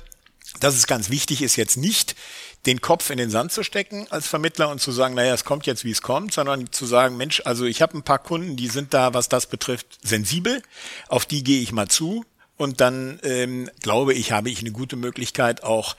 [0.61, 2.17] dass es ganz wichtig ist, jetzt nicht
[2.67, 5.67] den Kopf in den Sand zu stecken als Vermittler und zu sagen, naja, es kommt
[5.67, 8.69] jetzt, wie es kommt, sondern zu sagen, Mensch, also ich habe ein paar Kunden, die
[8.69, 10.63] sind da, was das betrifft, sensibel,
[11.09, 12.25] auf die gehe ich mal zu.
[12.57, 15.97] Und dann ähm, glaube ich, habe ich eine gute Möglichkeit, auch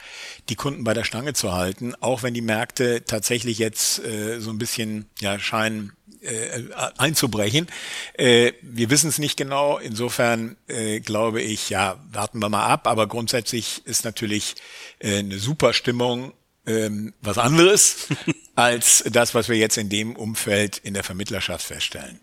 [0.47, 4.51] die Kunden bei der Stange zu halten, auch wenn die Märkte tatsächlich jetzt äh, so
[4.51, 6.65] ein bisschen ja, scheinen äh,
[6.97, 7.65] einzubrechen.
[8.13, 9.79] Äh, wir wissen es nicht genau.
[9.79, 12.85] Insofern äh, glaube ich, ja, warten wir mal ab.
[12.85, 14.53] Aber grundsätzlich ist natürlich
[14.99, 16.31] äh, eine super Stimmung
[16.65, 18.07] ähm, was anderes
[18.55, 22.19] als das, was wir jetzt in dem Umfeld in der Vermittlerschaft feststellen.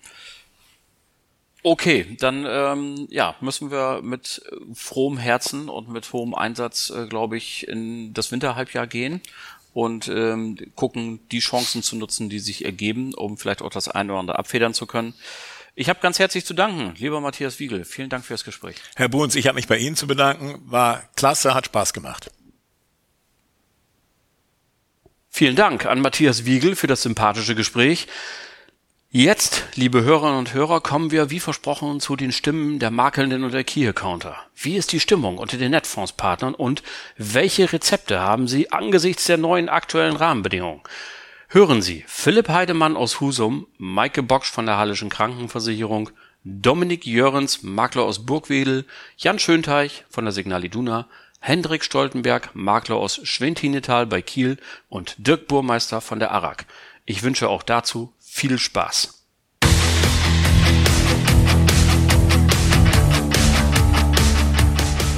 [1.64, 4.42] Okay, dann ähm, ja, müssen wir mit
[4.74, 9.20] frohem Herzen und mit hohem Einsatz, äh, glaube ich, in das Winterhalbjahr gehen
[9.74, 14.12] und ähm, gucken, die Chancen zu nutzen, die sich ergeben, um vielleicht auch das eine
[14.12, 15.14] oder andere abfedern zu können.
[15.74, 17.84] Ich habe ganz herzlich zu danken, lieber Matthias Wiegel.
[17.84, 18.76] Vielen Dank fürs Gespräch.
[18.96, 20.60] Herr Bruns, ich habe mich bei Ihnen zu bedanken.
[20.64, 22.30] War klasse, hat Spaß gemacht.
[25.38, 28.08] Vielen Dank an Matthias Wiegel für das sympathische Gespräch.
[29.08, 33.54] Jetzt, liebe Hörerinnen und Hörer, kommen wir wie versprochen zu den Stimmen der Makelnden und
[33.54, 34.34] der Key-Accounter.
[34.56, 36.82] Wie ist die Stimmung unter den Netfondspartnern und
[37.16, 40.80] welche Rezepte haben sie angesichts der neuen aktuellen Rahmenbedingungen?
[41.46, 46.10] Hören Sie Philipp Heidemann aus Husum, Maike Bocksch von der Hallischen Krankenversicherung,
[46.42, 51.06] Dominik Jörens, Makler aus Burgwedel, Jan Schönteich von der Signal Iduna,
[51.40, 56.66] Hendrik Stoltenberg, Makler aus Schwentinetal bei Kiel und Dirk Burmeister von der ARAG.
[57.06, 59.24] Ich wünsche auch dazu viel Spaß.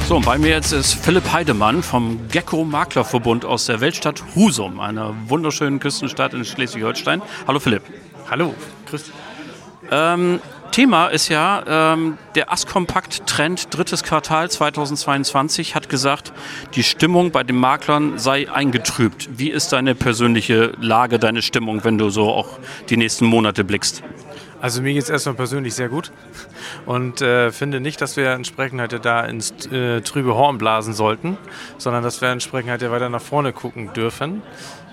[0.07, 4.81] So, und bei mir jetzt ist Philipp Heidemann vom Gecko Maklerverbund aus der Weltstadt Husum,
[4.81, 7.23] einer wunderschönen Küstenstadt in Schleswig-Holstein.
[7.47, 7.83] Hallo Philipp.
[8.29, 8.55] Hallo,
[8.87, 9.15] grüß dich.
[9.91, 16.33] Ähm, Thema ist ja, ähm, der Askompakt-Trend drittes Quartal 2022 hat gesagt,
[16.75, 19.29] die Stimmung bei den Maklern sei eingetrübt.
[19.37, 24.03] Wie ist deine persönliche Lage, deine Stimmung, wenn du so auch die nächsten Monate blickst?
[24.61, 26.13] Also mir geht es erstmal persönlich sehr gut
[26.85, 31.39] und äh, finde nicht, dass wir entsprechend halt da ins äh, trübe Horn blasen sollten,
[31.79, 34.43] sondern dass wir entsprechend halt weiter nach vorne gucken dürfen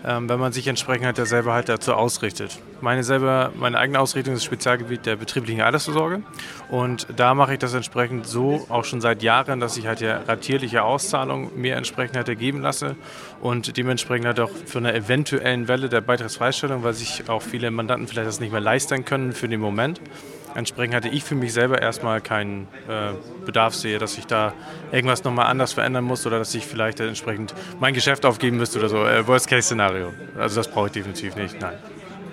[0.05, 2.59] ähm, wenn man sich entsprechend halt selber halt dazu ausrichtet.
[2.81, 6.21] Meine, selber, meine eigene Ausrichtung ist das Spezialgebiet der betrieblichen Altersvorsorge
[6.69, 10.21] und da mache ich das entsprechend so auch schon seit Jahren, dass ich halt ja
[10.21, 12.95] ratierliche Auszahlungen mir entsprechend halt ergeben lasse
[13.41, 18.07] und dementsprechend halt auch für eine eventuellen Welle der Beitragsfreistellung, weil sich auch viele Mandanten
[18.07, 20.01] vielleicht das nicht mehr leisten können für den Moment,
[20.55, 23.13] Entsprechend hatte ich für mich selber erstmal keinen äh,
[23.45, 24.53] Bedarf sehe, dass ich da
[24.91, 28.89] irgendwas nochmal anders verändern muss oder dass ich vielleicht entsprechend mein Geschäft aufgeben müsste oder
[28.89, 29.05] so.
[29.05, 30.13] Äh, Worst-Case-Szenario.
[30.37, 31.77] Also das brauche ich definitiv nicht, nein.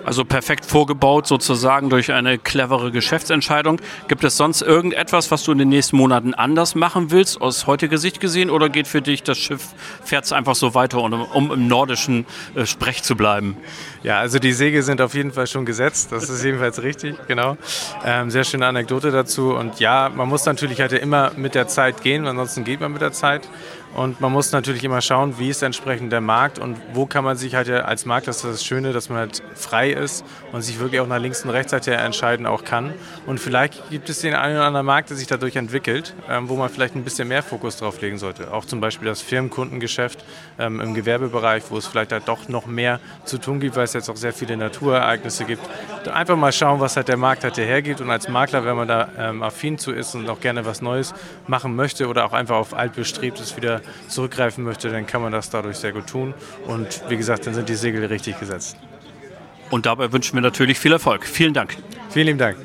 [0.05, 3.81] Also perfekt vorgebaut sozusagen durch eine clevere Geschäftsentscheidung.
[4.09, 7.99] Gibt es sonst irgendetwas, was du in den nächsten Monaten anders machen willst, aus heutiger
[7.99, 8.51] Sicht gesehen?
[8.51, 9.69] Oder geht für dich das Schiff,
[10.05, 13.57] fährt es einfach so weiter, um, um im nordischen äh, Sprech zu bleiben?
[14.03, 16.13] Ja, also die Segel sind auf jeden Fall schon gesetzt.
[16.13, 17.57] Das ist jedenfalls richtig, genau.
[18.05, 19.55] Ähm, sehr schöne Anekdote dazu.
[19.55, 23.01] Und ja, man muss natürlich halt immer mit der Zeit gehen, ansonsten geht man mit
[23.01, 23.49] der Zeit.
[23.95, 27.37] Und man muss natürlich immer schauen, wie ist entsprechend der Markt und wo kann man
[27.37, 30.81] sich halt als Markt, das ist das Schöne, dass man halt frei ist und sich
[30.81, 32.93] wirklich auch nach links und rechts halt entscheiden auch kann.
[33.27, 36.57] Und vielleicht gibt es den einen oder anderen Markt, der sich dadurch entwickelt, ähm, wo
[36.57, 38.53] man vielleicht ein bisschen mehr Fokus drauf legen sollte.
[38.53, 40.25] Auch zum Beispiel das Firmenkundengeschäft
[40.59, 43.93] ähm, im Gewerbebereich, wo es vielleicht halt doch noch mehr zu tun gibt, weil es
[43.93, 45.63] jetzt auch sehr viele Naturereignisse gibt.
[46.13, 49.09] Einfach mal schauen, was halt der Markt halt hergibt und als Makler, wenn man da
[49.17, 51.15] ähm, affin zu ist und auch gerne was Neues
[51.47, 55.77] machen möchte oder auch einfach auf altbestrebtes wieder zurückgreifen möchte, dann kann man das dadurch
[55.77, 56.35] sehr gut tun.
[56.67, 58.77] Und wie gesagt, dann sind die Segel richtig gesetzt.
[59.71, 61.27] Und dabei wünschen wir natürlich viel Erfolg.
[61.27, 61.77] Vielen Dank.
[62.11, 62.57] Vielen lieben Dank.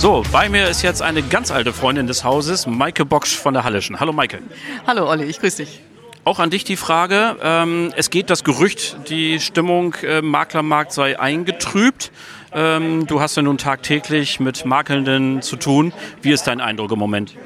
[0.00, 3.64] So, bei mir ist jetzt eine ganz alte Freundin des Hauses, Maike Bocksch von der
[3.64, 4.00] Hallischen.
[4.00, 4.38] Hallo Maike.
[4.86, 5.82] Hallo Olli, ich grüße dich.
[6.24, 7.36] Auch an dich die Frage.
[7.42, 12.12] Ähm, es geht das Gerücht, die Stimmung im Maklermarkt sei eingetrübt.
[12.52, 15.92] Ähm, du hast ja nun tagtäglich mit Makelnden zu tun.
[16.22, 17.36] Wie ist dein Eindruck im Moment?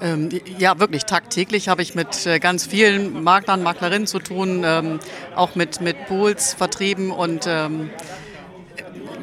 [0.00, 5.00] Ähm, ja, wirklich tagtäglich habe ich mit äh, ganz vielen Maklern, Maklerinnen zu tun, ähm,
[5.34, 7.90] auch mit, mit Pools vertrieben und ähm,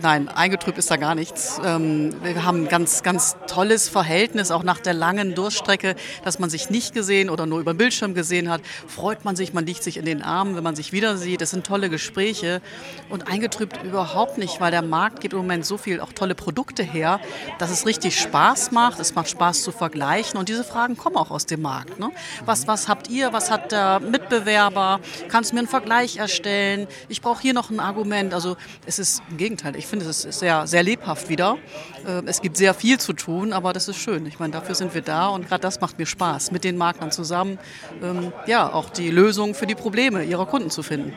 [0.06, 1.60] Nein, eingetrübt ist da gar nichts.
[1.66, 6.52] Ähm, wir haben ein ganz, ganz tolles Verhältnis, auch nach der langen Durststrecke, dass man
[6.52, 8.62] sich nicht gesehen oder nur über den Bildschirm gesehen hat.
[8.88, 11.42] Freut man sich, man liegt sich in den Armen, wenn man sich wieder sieht.
[11.42, 12.62] Das sind tolle Gespräche.
[13.10, 16.84] Und eingetrübt überhaupt nicht, weil der Markt gibt im Moment so viel auch tolle Produkte
[16.84, 17.20] her,
[17.58, 19.00] dass es richtig Spaß macht.
[19.00, 20.38] Es macht Spaß zu vergleichen.
[20.38, 21.98] Und diese Fragen kommen auch aus dem Markt.
[21.98, 22.12] Ne?
[22.46, 23.34] Was, was habt ihr?
[23.34, 25.00] Was hat der Mitbewerber?
[25.30, 26.86] Kannst du mir einen Vergleich erstellen?
[27.10, 28.36] Ich brauche hier noch ein Argument.
[28.36, 29.76] Also es ist im Gegenteil.
[29.76, 31.58] Ich finde, es ist sehr, sehr lebhaft wieder.
[32.06, 34.26] Äh, es gibt sehr viel zu tun, aber das ist schön.
[34.26, 37.12] Ich meine, dafür sind wir da und gerade das macht mir Spaß, mit den Maklern
[37.12, 37.58] zusammen,
[38.04, 41.14] ähm, ja, auch die Lösung für die Probleme ihrer Kunden zu finden.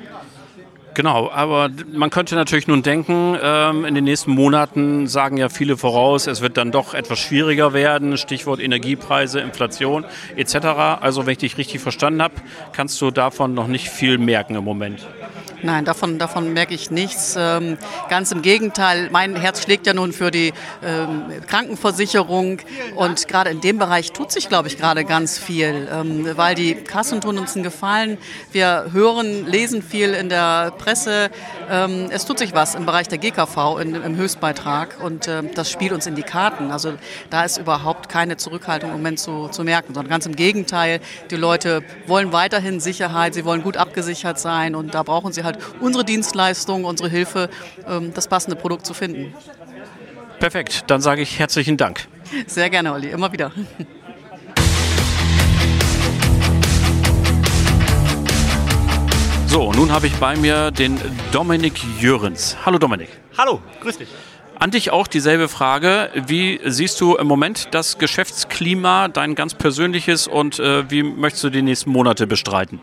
[0.94, 5.76] Genau, aber man könnte natürlich nun denken, ähm, in den nächsten Monaten sagen ja viele
[5.76, 10.04] voraus, es wird dann doch etwas schwieriger werden, Stichwort Energiepreise, Inflation
[10.36, 10.54] etc.
[11.00, 12.34] Also wenn ich dich richtig verstanden habe,
[12.72, 15.06] kannst du davon noch nicht viel merken im Moment.
[15.62, 17.34] Nein, davon, davon merke ich nichts.
[17.36, 20.52] Ähm, ganz im Gegenteil, mein Herz schlägt ja nun für die
[20.84, 22.60] ähm, Krankenversicherung
[22.94, 26.76] und gerade in dem Bereich tut sich, glaube ich, gerade ganz viel, ähm, weil die
[26.76, 28.18] Kassen tun uns einen Gefallen.
[28.52, 31.30] Wir hören, lesen viel in der Presse.
[32.10, 36.14] Es tut sich was im Bereich der GKV im Höchstbeitrag und das spielt uns in
[36.14, 36.70] die Karten.
[36.70, 36.94] Also
[37.28, 41.00] da ist überhaupt keine Zurückhaltung im Moment zu, zu merken, sondern ganz im Gegenteil.
[41.30, 45.47] Die Leute wollen weiterhin Sicherheit, sie wollen gut abgesichert sein und da brauchen sie halt
[45.48, 47.48] halt unsere Dienstleistung, unsere Hilfe,
[47.87, 49.34] ähm, das passende Produkt zu finden.
[50.38, 52.06] Perfekt, dann sage ich herzlichen Dank.
[52.46, 53.50] Sehr gerne, Olli, immer wieder.
[59.46, 61.00] So, nun habe ich bei mir den
[61.32, 62.56] Dominik Jürens.
[62.64, 63.08] Hallo Dominik.
[63.37, 64.08] Hallo, grüß dich.
[64.61, 66.11] An dich auch dieselbe Frage.
[66.26, 71.50] Wie siehst du im Moment das Geschäftsklima, dein ganz persönliches und äh, wie möchtest du
[71.50, 72.80] die nächsten Monate bestreiten?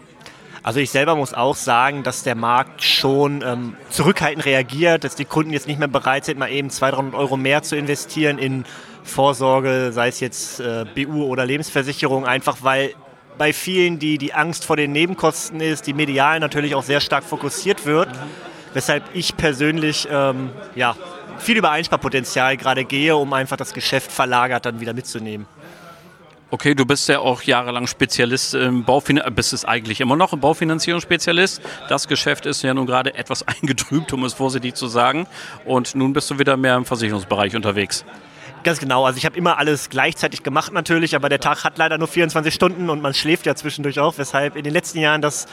[0.66, 5.24] Also ich selber muss auch sagen, dass der Markt schon ähm, zurückhaltend reagiert, dass die
[5.24, 8.66] Kunden jetzt nicht mehr bereit sind, mal eben 200, 300 Euro mehr zu investieren in
[9.04, 12.96] Vorsorge, sei es jetzt äh, BU oder Lebensversicherung, einfach weil
[13.38, 17.26] bei vielen die, die Angst vor den Nebenkosten ist, die medial natürlich auch sehr stark
[17.26, 18.20] fokussiert wird, mhm.
[18.74, 20.96] weshalb ich persönlich ähm, ja,
[21.38, 25.46] viel über Einsparpotenzial gerade gehe, um einfach das Geschäft verlagert dann wieder mitzunehmen.
[26.52, 30.40] Okay, du bist ja auch jahrelang Spezialist im Baufinanzierung, bist es eigentlich immer noch ein
[30.40, 31.60] Baufinanzierungsspezialist.
[31.90, 35.26] Das Geschäft ist ja nun gerade etwas eingetrübt, um es vorsichtig zu sagen.
[35.66, 38.06] Und nun bist du wieder mehr im Versicherungsbereich unterwegs.
[38.64, 39.06] Ganz genau.
[39.06, 42.54] Also ich habe immer alles gleichzeitig gemacht natürlich, aber der Tag hat leider nur 24
[42.54, 45.48] Stunden und man schläft ja zwischendurch auch, weshalb in den letzten Jahren das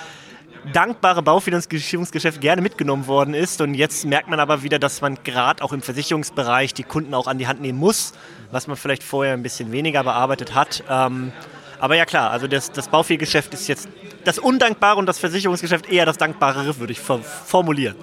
[0.72, 3.60] dankbare Baufinanzierungsgeschäft gerne mitgenommen worden ist.
[3.60, 7.26] Und jetzt merkt man aber wieder, dass man gerade auch im Versicherungsbereich die Kunden auch
[7.26, 8.12] an die Hand nehmen muss,
[8.50, 10.84] was man vielleicht vorher ein bisschen weniger bearbeitet hat.
[10.88, 11.32] Ähm,
[11.80, 13.88] aber ja klar, also das, das Baufehlgeschäft ist jetzt
[14.24, 17.96] das Undankbare und das Versicherungsgeschäft eher das Dankbarere, würde ich formulieren.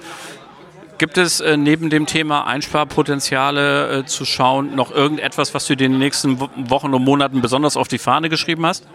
[0.98, 5.80] Gibt es äh, neben dem Thema Einsparpotenziale äh, zu schauen noch irgendetwas, was du in
[5.80, 8.86] den nächsten Wochen und Monaten besonders auf die Fahne geschrieben hast?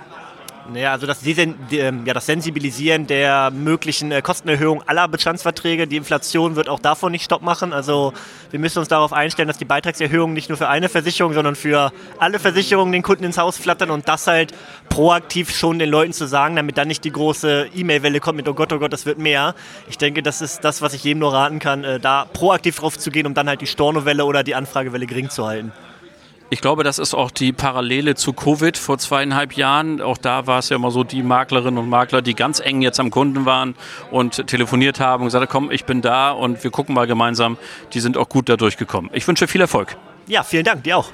[0.73, 5.87] Naja, also das, ähm, ja, das Sensibilisieren der möglichen äh, Kostenerhöhung aller Bestandsverträge.
[5.87, 7.75] Die Inflation wird auch davon nicht Stopp machen.
[7.75, 8.15] Also
[8.51, 11.93] wir müssen uns darauf einstellen, dass die Beitragserhöhungen nicht nur für eine Versicherung, sondern für
[12.19, 14.55] alle Versicherungen den Kunden ins Haus flattern und das halt
[14.89, 18.55] proaktiv schon den Leuten zu sagen, damit dann nicht die große E-Mail-Welle kommt mit, oh
[18.55, 19.55] Gott, oh Gott, das wird mehr.
[19.91, 22.99] Ich denke, das ist das, was ich jedem nur raten kann, äh, da proaktiv drauf
[22.99, 25.73] zu gehen, um dann halt die Stornowelle oder die Anfragewelle gering zu halten.
[26.51, 30.03] Ich glaube, das ist auch die Parallele zu Covid vor zweieinhalb Jahren.
[30.03, 33.01] Auch da war es ja immer so, die Maklerinnen und Makler, die ganz eng jetzt
[33.01, 33.75] am Kunden waren
[34.11, 37.57] und telefoniert haben und gesagt, komm, ich bin da und wir gucken mal gemeinsam.
[37.95, 39.11] Die sind auch gut da durchgekommen.
[39.15, 39.97] Ich wünsche viel Erfolg.
[40.27, 41.11] Ja, vielen Dank, dir auch.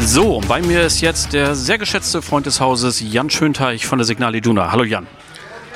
[0.00, 4.04] So, bei mir ist jetzt der sehr geschätzte Freund des Hauses, Jan Schönteich von der
[4.04, 4.72] Signal Iduna.
[4.72, 5.06] Hallo Jan.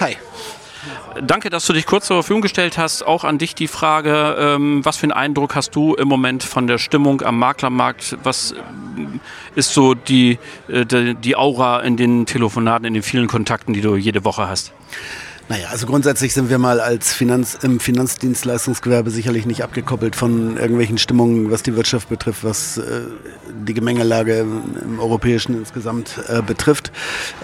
[0.01, 0.17] Hi.
[1.23, 3.03] Danke, dass du dich kurz zur Verfügung gestellt hast.
[3.03, 6.67] Auch an dich die Frage, ähm, was für einen Eindruck hast du im Moment von
[6.67, 8.19] der Stimmung am Maklermarkt?
[8.23, 8.57] Was äh,
[9.55, 13.81] ist so die, äh, die, die Aura in den Telefonaten, in den vielen Kontakten, die
[13.81, 14.73] du jede Woche hast?
[15.49, 20.99] Naja, also grundsätzlich sind wir mal als Finanz, im Finanzdienstleistungsgewerbe sicherlich nicht abgekoppelt von irgendwelchen
[20.99, 23.03] Stimmungen, was die Wirtschaft betrifft, was äh,
[23.65, 26.91] die Gemengelage im Europäischen insgesamt äh, betrifft.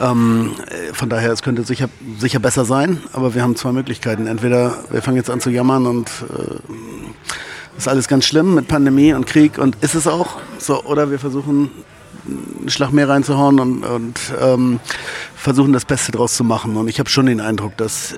[0.01, 1.89] Ähm, äh, von daher, es könnte sicher,
[2.19, 4.27] sicher besser sein, aber wir haben zwei Möglichkeiten.
[4.27, 9.15] Entweder wir fangen jetzt an zu jammern und äh, ist alles ganz schlimm mit Pandemie
[9.15, 11.71] und Krieg und ist es auch so, oder wir versuchen
[12.27, 14.81] einen Schlag mehr reinzuhauen und, und ähm,
[15.35, 16.77] versuchen das Beste draus zu machen.
[16.77, 18.15] Und ich habe schon den Eindruck, dass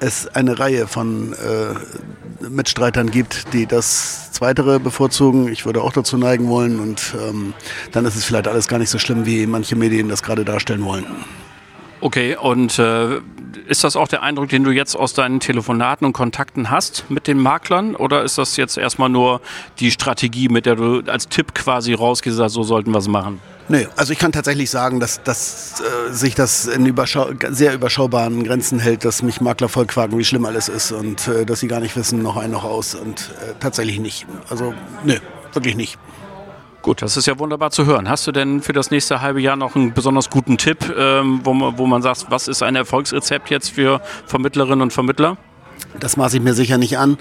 [0.00, 5.48] es eine Reihe von äh, Mitstreitern gibt, die das Zweitere bevorzugen.
[5.48, 7.52] Ich würde auch dazu neigen wollen und ähm,
[7.92, 10.84] dann ist es vielleicht alles gar nicht so schlimm, wie manche Medien das gerade darstellen
[10.84, 11.04] wollen.
[12.02, 13.20] Okay, und äh,
[13.68, 17.26] ist das auch der Eindruck, den du jetzt aus deinen Telefonaten und Kontakten hast mit
[17.26, 17.94] den Maklern?
[17.94, 19.40] Oder ist das jetzt erstmal nur
[19.80, 23.40] die Strategie, mit der du als Tipp quasi rausgehst, so sollten wir es machen?
[23.68, 28.42] Nee, also ich kann tatsächlich sagen, dass, dass äh, sich das in überschau sehr überschaubaren
[28.42, 31.78] Grenzen hält, dass mich Makler vollquaken, wie schlimm alles ist und äh, dass sie gar
[31.78, 34.26] nicht wissen, noch ein, noch aus und äh, tatsächlich nicht.
[34.48, 34.74] Also,
[35.04, 35.18] nö,
[35.52, 35.98] wirklich nicht.
[36.82, 38.08] Gut, das ist ja wunderbar zu hören.
[38.08, 41.52] Hast du denn für das nächste halbe Jahr noch einen besonders guten Tipp, ähm, wo,
[41.52, 45.36] man, wo man sagt, was ist ein Erfolgsrezept jetzt für Vermittlerinnen und Vermittler?
[45.98, 47.18] Das maße ich mir sicher nicht an.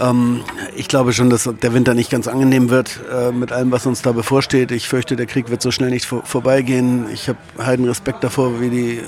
[0.00, 0.40] Ähm,
[0.74, 4.02] ich glaube schon, dass der Winter nicht ganz angenehm wird äh, mit allem, was uns
[4.02, 4.72] da bevorsteht.
[4.72, 7.06] Ich fürchte, der Krieg wird so schnell nicht vor vorbeigehen.
[7.12, 9.02] Ich habe heiden Respekt davor, wie die, äh,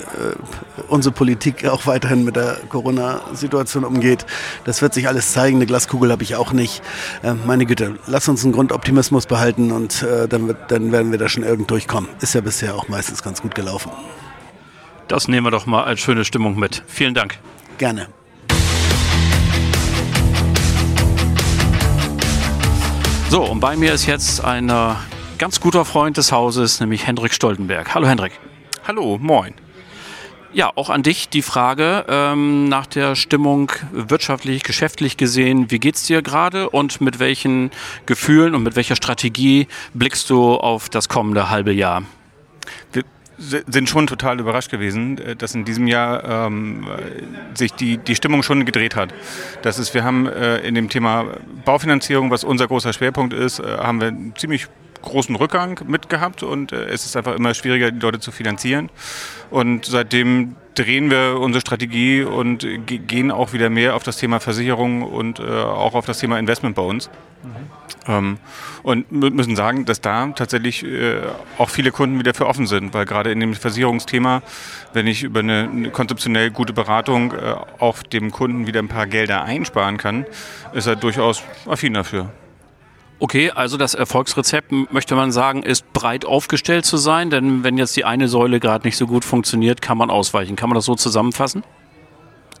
[0.87, 4.25] unsere Politik auch weiterhin mit der Corona-Situation umgeht.
[4.65, 5.57] Das wird sich alles zeigen.
[5.57, 6.81] Eine Glaskugel habe ich auch nicht.
[7.23, 11.17] Äh, meine Güte, lass uns einen Grundoptimismus behalten und äh, dann, wird, dann werden wir
[11.17, 12.09] da schon irgend durchkommen.
[12.21, 13.91] Ist ja bisher auch meistens ganz gut gelaufen.
[15.07, 16.83] Das nehmen wir doch mal als schöne Stimmung mit.
[16.87, 17.39] Vielen Dank.
[17.79, 18.07] Gerne.
[23.29, 24.95] So, und bei mir ist jetzt ein äh,
[25.37, 27.93] ganz guter Freund des Hauses, nämlich Hendrik Stoltenberg.
[27.93, 28.31] Hallo Hendrik.
[28.87, 29.53] Hallo, moin.
[30.51, 35.69] Ja, auch an dich die Frage ähm, nach der Stimmung wirtschaftlich, geschäftlich gesehen.
[35.69, 37.69] Wie geht's dir gerade und mit welchen
[38.07, 42.01] Gefühlen und mit welcher Strategie blickst du auf das kommende halbe Jahr?
[43.39, 46.85] Sind schon total überrascht gewesen, äh, dass in diesem Jahr ähm,
[47.53, 49.13] sich die, die Stimmung schon gedreht hat.
[49.61, 51.25] Das ist, wir haben äh, in dem Thema
[51.65, 54.67] Baufinanzierung, was unser großer Schwerpunkt ist, äh, haben wir einen ziemlich
[55.01, 58.89] großen Rückgang mitgehabt und äh, es ist einfach immer schwieriger, die Leute zu finanzieren.
[59.49, 65.03] Und seitdem drehen wir unsere Strategie und gehen auch wieder mehr auf das Thema Versicherung
[65.03, 67.09] und äh, auch auf das Thema Investment bei uns.
[67.43, 67.78] Mhm.
[68.09, 68.39] Ähm,
[68.81, 71.21] und müssen sagen, dass da tatsächlich äh,
[71.59, 74.41] auch viele Kunden wieder für offen sind, weil gerade in dem Versicherungsthema,
[74.93, 79.43] wenn ich über eine, konzeptionell gute Beratung äh, auch dem Kunden wieder ein paar Gelder
[79.43, 80.25] einsparen kann,
[80.73, 82.31] ist er durchaus affin dafür.
[83.19, 87.95] Okay, also das Erfolgsrezept, möchte man sagen, ist breit aufgestellt zu sein, denn wenn jetzt
[87.95, 90.55] die eine Säule gerade nicht so gut funktioniert, kann man ausweichen.
[90.55, 91.63] Kann man das so zusammenfassen?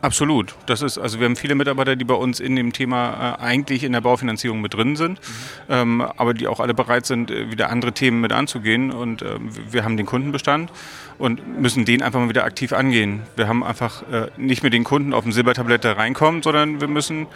[0.01, 0.55] Absolut.
[0.65, 3.83] Das ist, also wir haben viele Mitarbeiter, die bei uns in dem Thema äh, eigentlich
[3.83, 5.23] in der Baufinanzierung mit drin sind, mhm.
[5.69, 8.91] ähm, aber die auch alle bereit sind, äh, wieder andere Themen mit anzugehen.
[8.91, 9.35] Und äh,
[9.69, 10.71] wir haben den Kundenbestand
[11.17, 13.23] und müssen den einfach mal wieder aktiv angehen.
[13.35, 16.87] Wir haben einfach äh, nicht mit den Kunden auf dem Silbertablett da reinkommen, sondern wir
[16.87, 17.27] müssen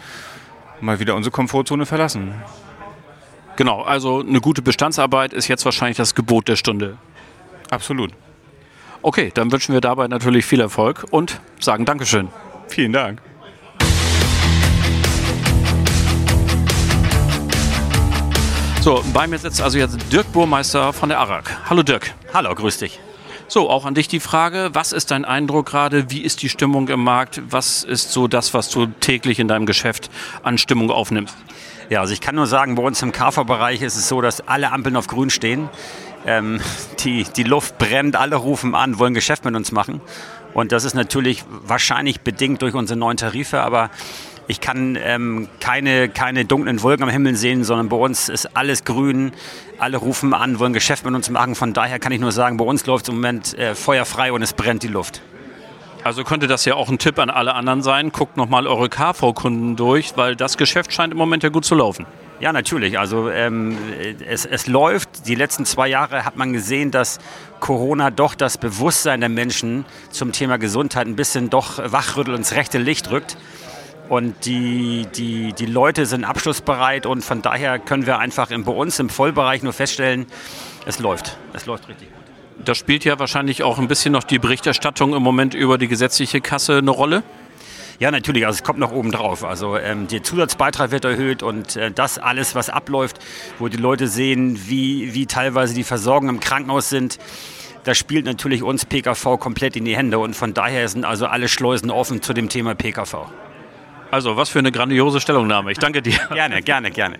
[0.80, 2.32] mal wieder unsere Komfortzone verlassen.
[3.56, 6.96] Genau, also eine gute Bestandsarbeit ist jetzt wahrscheinlich das Gebot der Stunde.
[7.70, 8.12] Absolut.
[9.02, 12.30] Okay, dann wünschen wir dabei natürlich viel Erfolg und sagen Dankeschön.
[12.68, 13.20] Vielen Dank.
[18.80, 21.44] So, bei mir sitzt also jetzt Dirk Burmeister von der ARAG.
[21.70, 22.12] Hallo Dirk.
[22.34, 23.00] Hallo, grüß dich.
[23.48, 26.10] So, auch an dich die Frage, was ist dein Eindruck gerade?
[26.10, 27.40] Wie ist die Stimmung im Markt?
[27.48, 30.10] Was ist so das, was du täglich in deinem Geschäft
[30.42, 31.34] an Stimmung aufnimmst?
[31.88, 34.72] Ja, also ich kann nur sagen, bei uns im KV-Bereich ist es so, dass alle
[34.72, 35.68] Ampeln auf grün stehen.
[36.26, 36.60] Ähm,
[37.00, 40.00] die, die Luft brennt, alle rufen an, wollen Geschäft mit uns machen.
[40.54, 43.90] Und das ist natürlich wahrscheinlich bedingt durch unsere neuen Tarife, aber
[44.46, 48.84] ich kann ähm, keine, keine dunklen Wolken am Himmel sehen, sondern bei uns ist alles
[48.84, 49.32] grün.
[49.78, 51.54] Alle rufen an, wollen Geschäft mit uns machen.
[51.54, 54.42] Von daher kann ich nur sagen, bei uns läuft es im Moment äh, feuerfrei und
[54.42, 55.22] es brennt die Luft.
[56.04, 58.12] Also könnte das ja auch ein Tipp an alle anderen sein.
[58.12, 62.06] Guckt nochmal eure KV-Kunden durch, weil das Geschäft scheint im Moment ja gut zu laufen.
[62.40, 62.98] Ja, natürlich.
[62.98, 63.78] Also ähm,
[64.26, 65.26] es, es läuft.
[65.26, 67.18] Die letzten zwei Jahre hat man gesehen, dass
[67.60, 72.78] Corona doch das Bewusstsein der Menschen zum Thema Gesundheit ein bisschen doch wachrüttelt ins rechte
[72.78, 73.36] Licht rückt.
[74.08, 78.98] Und die, die, die Leute sind abschlussbereit und von daher können wir einfach bei uns
[78.98, 80.26] im Vollbereich nur feststellen,
[80.84, 81.38] es läuft.
[81.54, 82.18] Es läuft richtig gut.
[82.62, 86.40] Da spielt ja wahrscheinlich auch ein bisschen noch die Berichterstattung im Moment über die gesetzliche
[86.40, 87.22] Kasse eine Rolle.
[87.98, 88.46] Ja, natürlich.
[88.46, 89.44] Also es kommt noch oben drauf.
[89.44, 93.18] Also ähm, der Zusatzbeitrag wird erhöht und äh, das alles, was abläuft,
[93.58, 97.18] wo die Leute sehen, wie, wie teilweise die Versorgung im Krankenhaus sind,
[97.84, 101.48] das spielt natürlich uns PKV komplett in die Hände und von daher sind also alle
[101.48, 103.26] Schleusen offen zu dem Thema PKV.
[104.10, 105.72] Also, was für eine grandiose Stellungnahme.
[105.72, 106.18] Ich danke dir.
[106.32, 107.18] Gerne, gerne, gerne.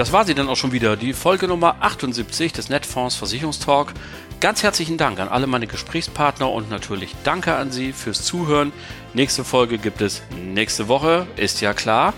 [0.00, 3.92] Das war sie dann auch schon wieder, die Folge Nummer 78 des Netfonds Versicherungstalk.
[4.40, 8.72] Ganz herzlichen Dank an alle meine Gesprächspartner und natürlich danke an Sie fürs Zuhören.
[9.12, 12.14] Nächste Folge gibt es nächste Woche, ist ja klar.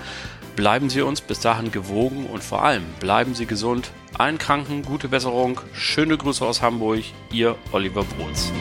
[0.55, 3.91] Bleiben Sie uns bis dahin gewogen und vor allem bleiben Sie gesund.
[4.17, 5.61] Allen Kranken gute Besserung.
[5.73, 7.03] Schöne Grüße aus Hamburg.
[7.33, 8.53] Ihr Oliver Bruns.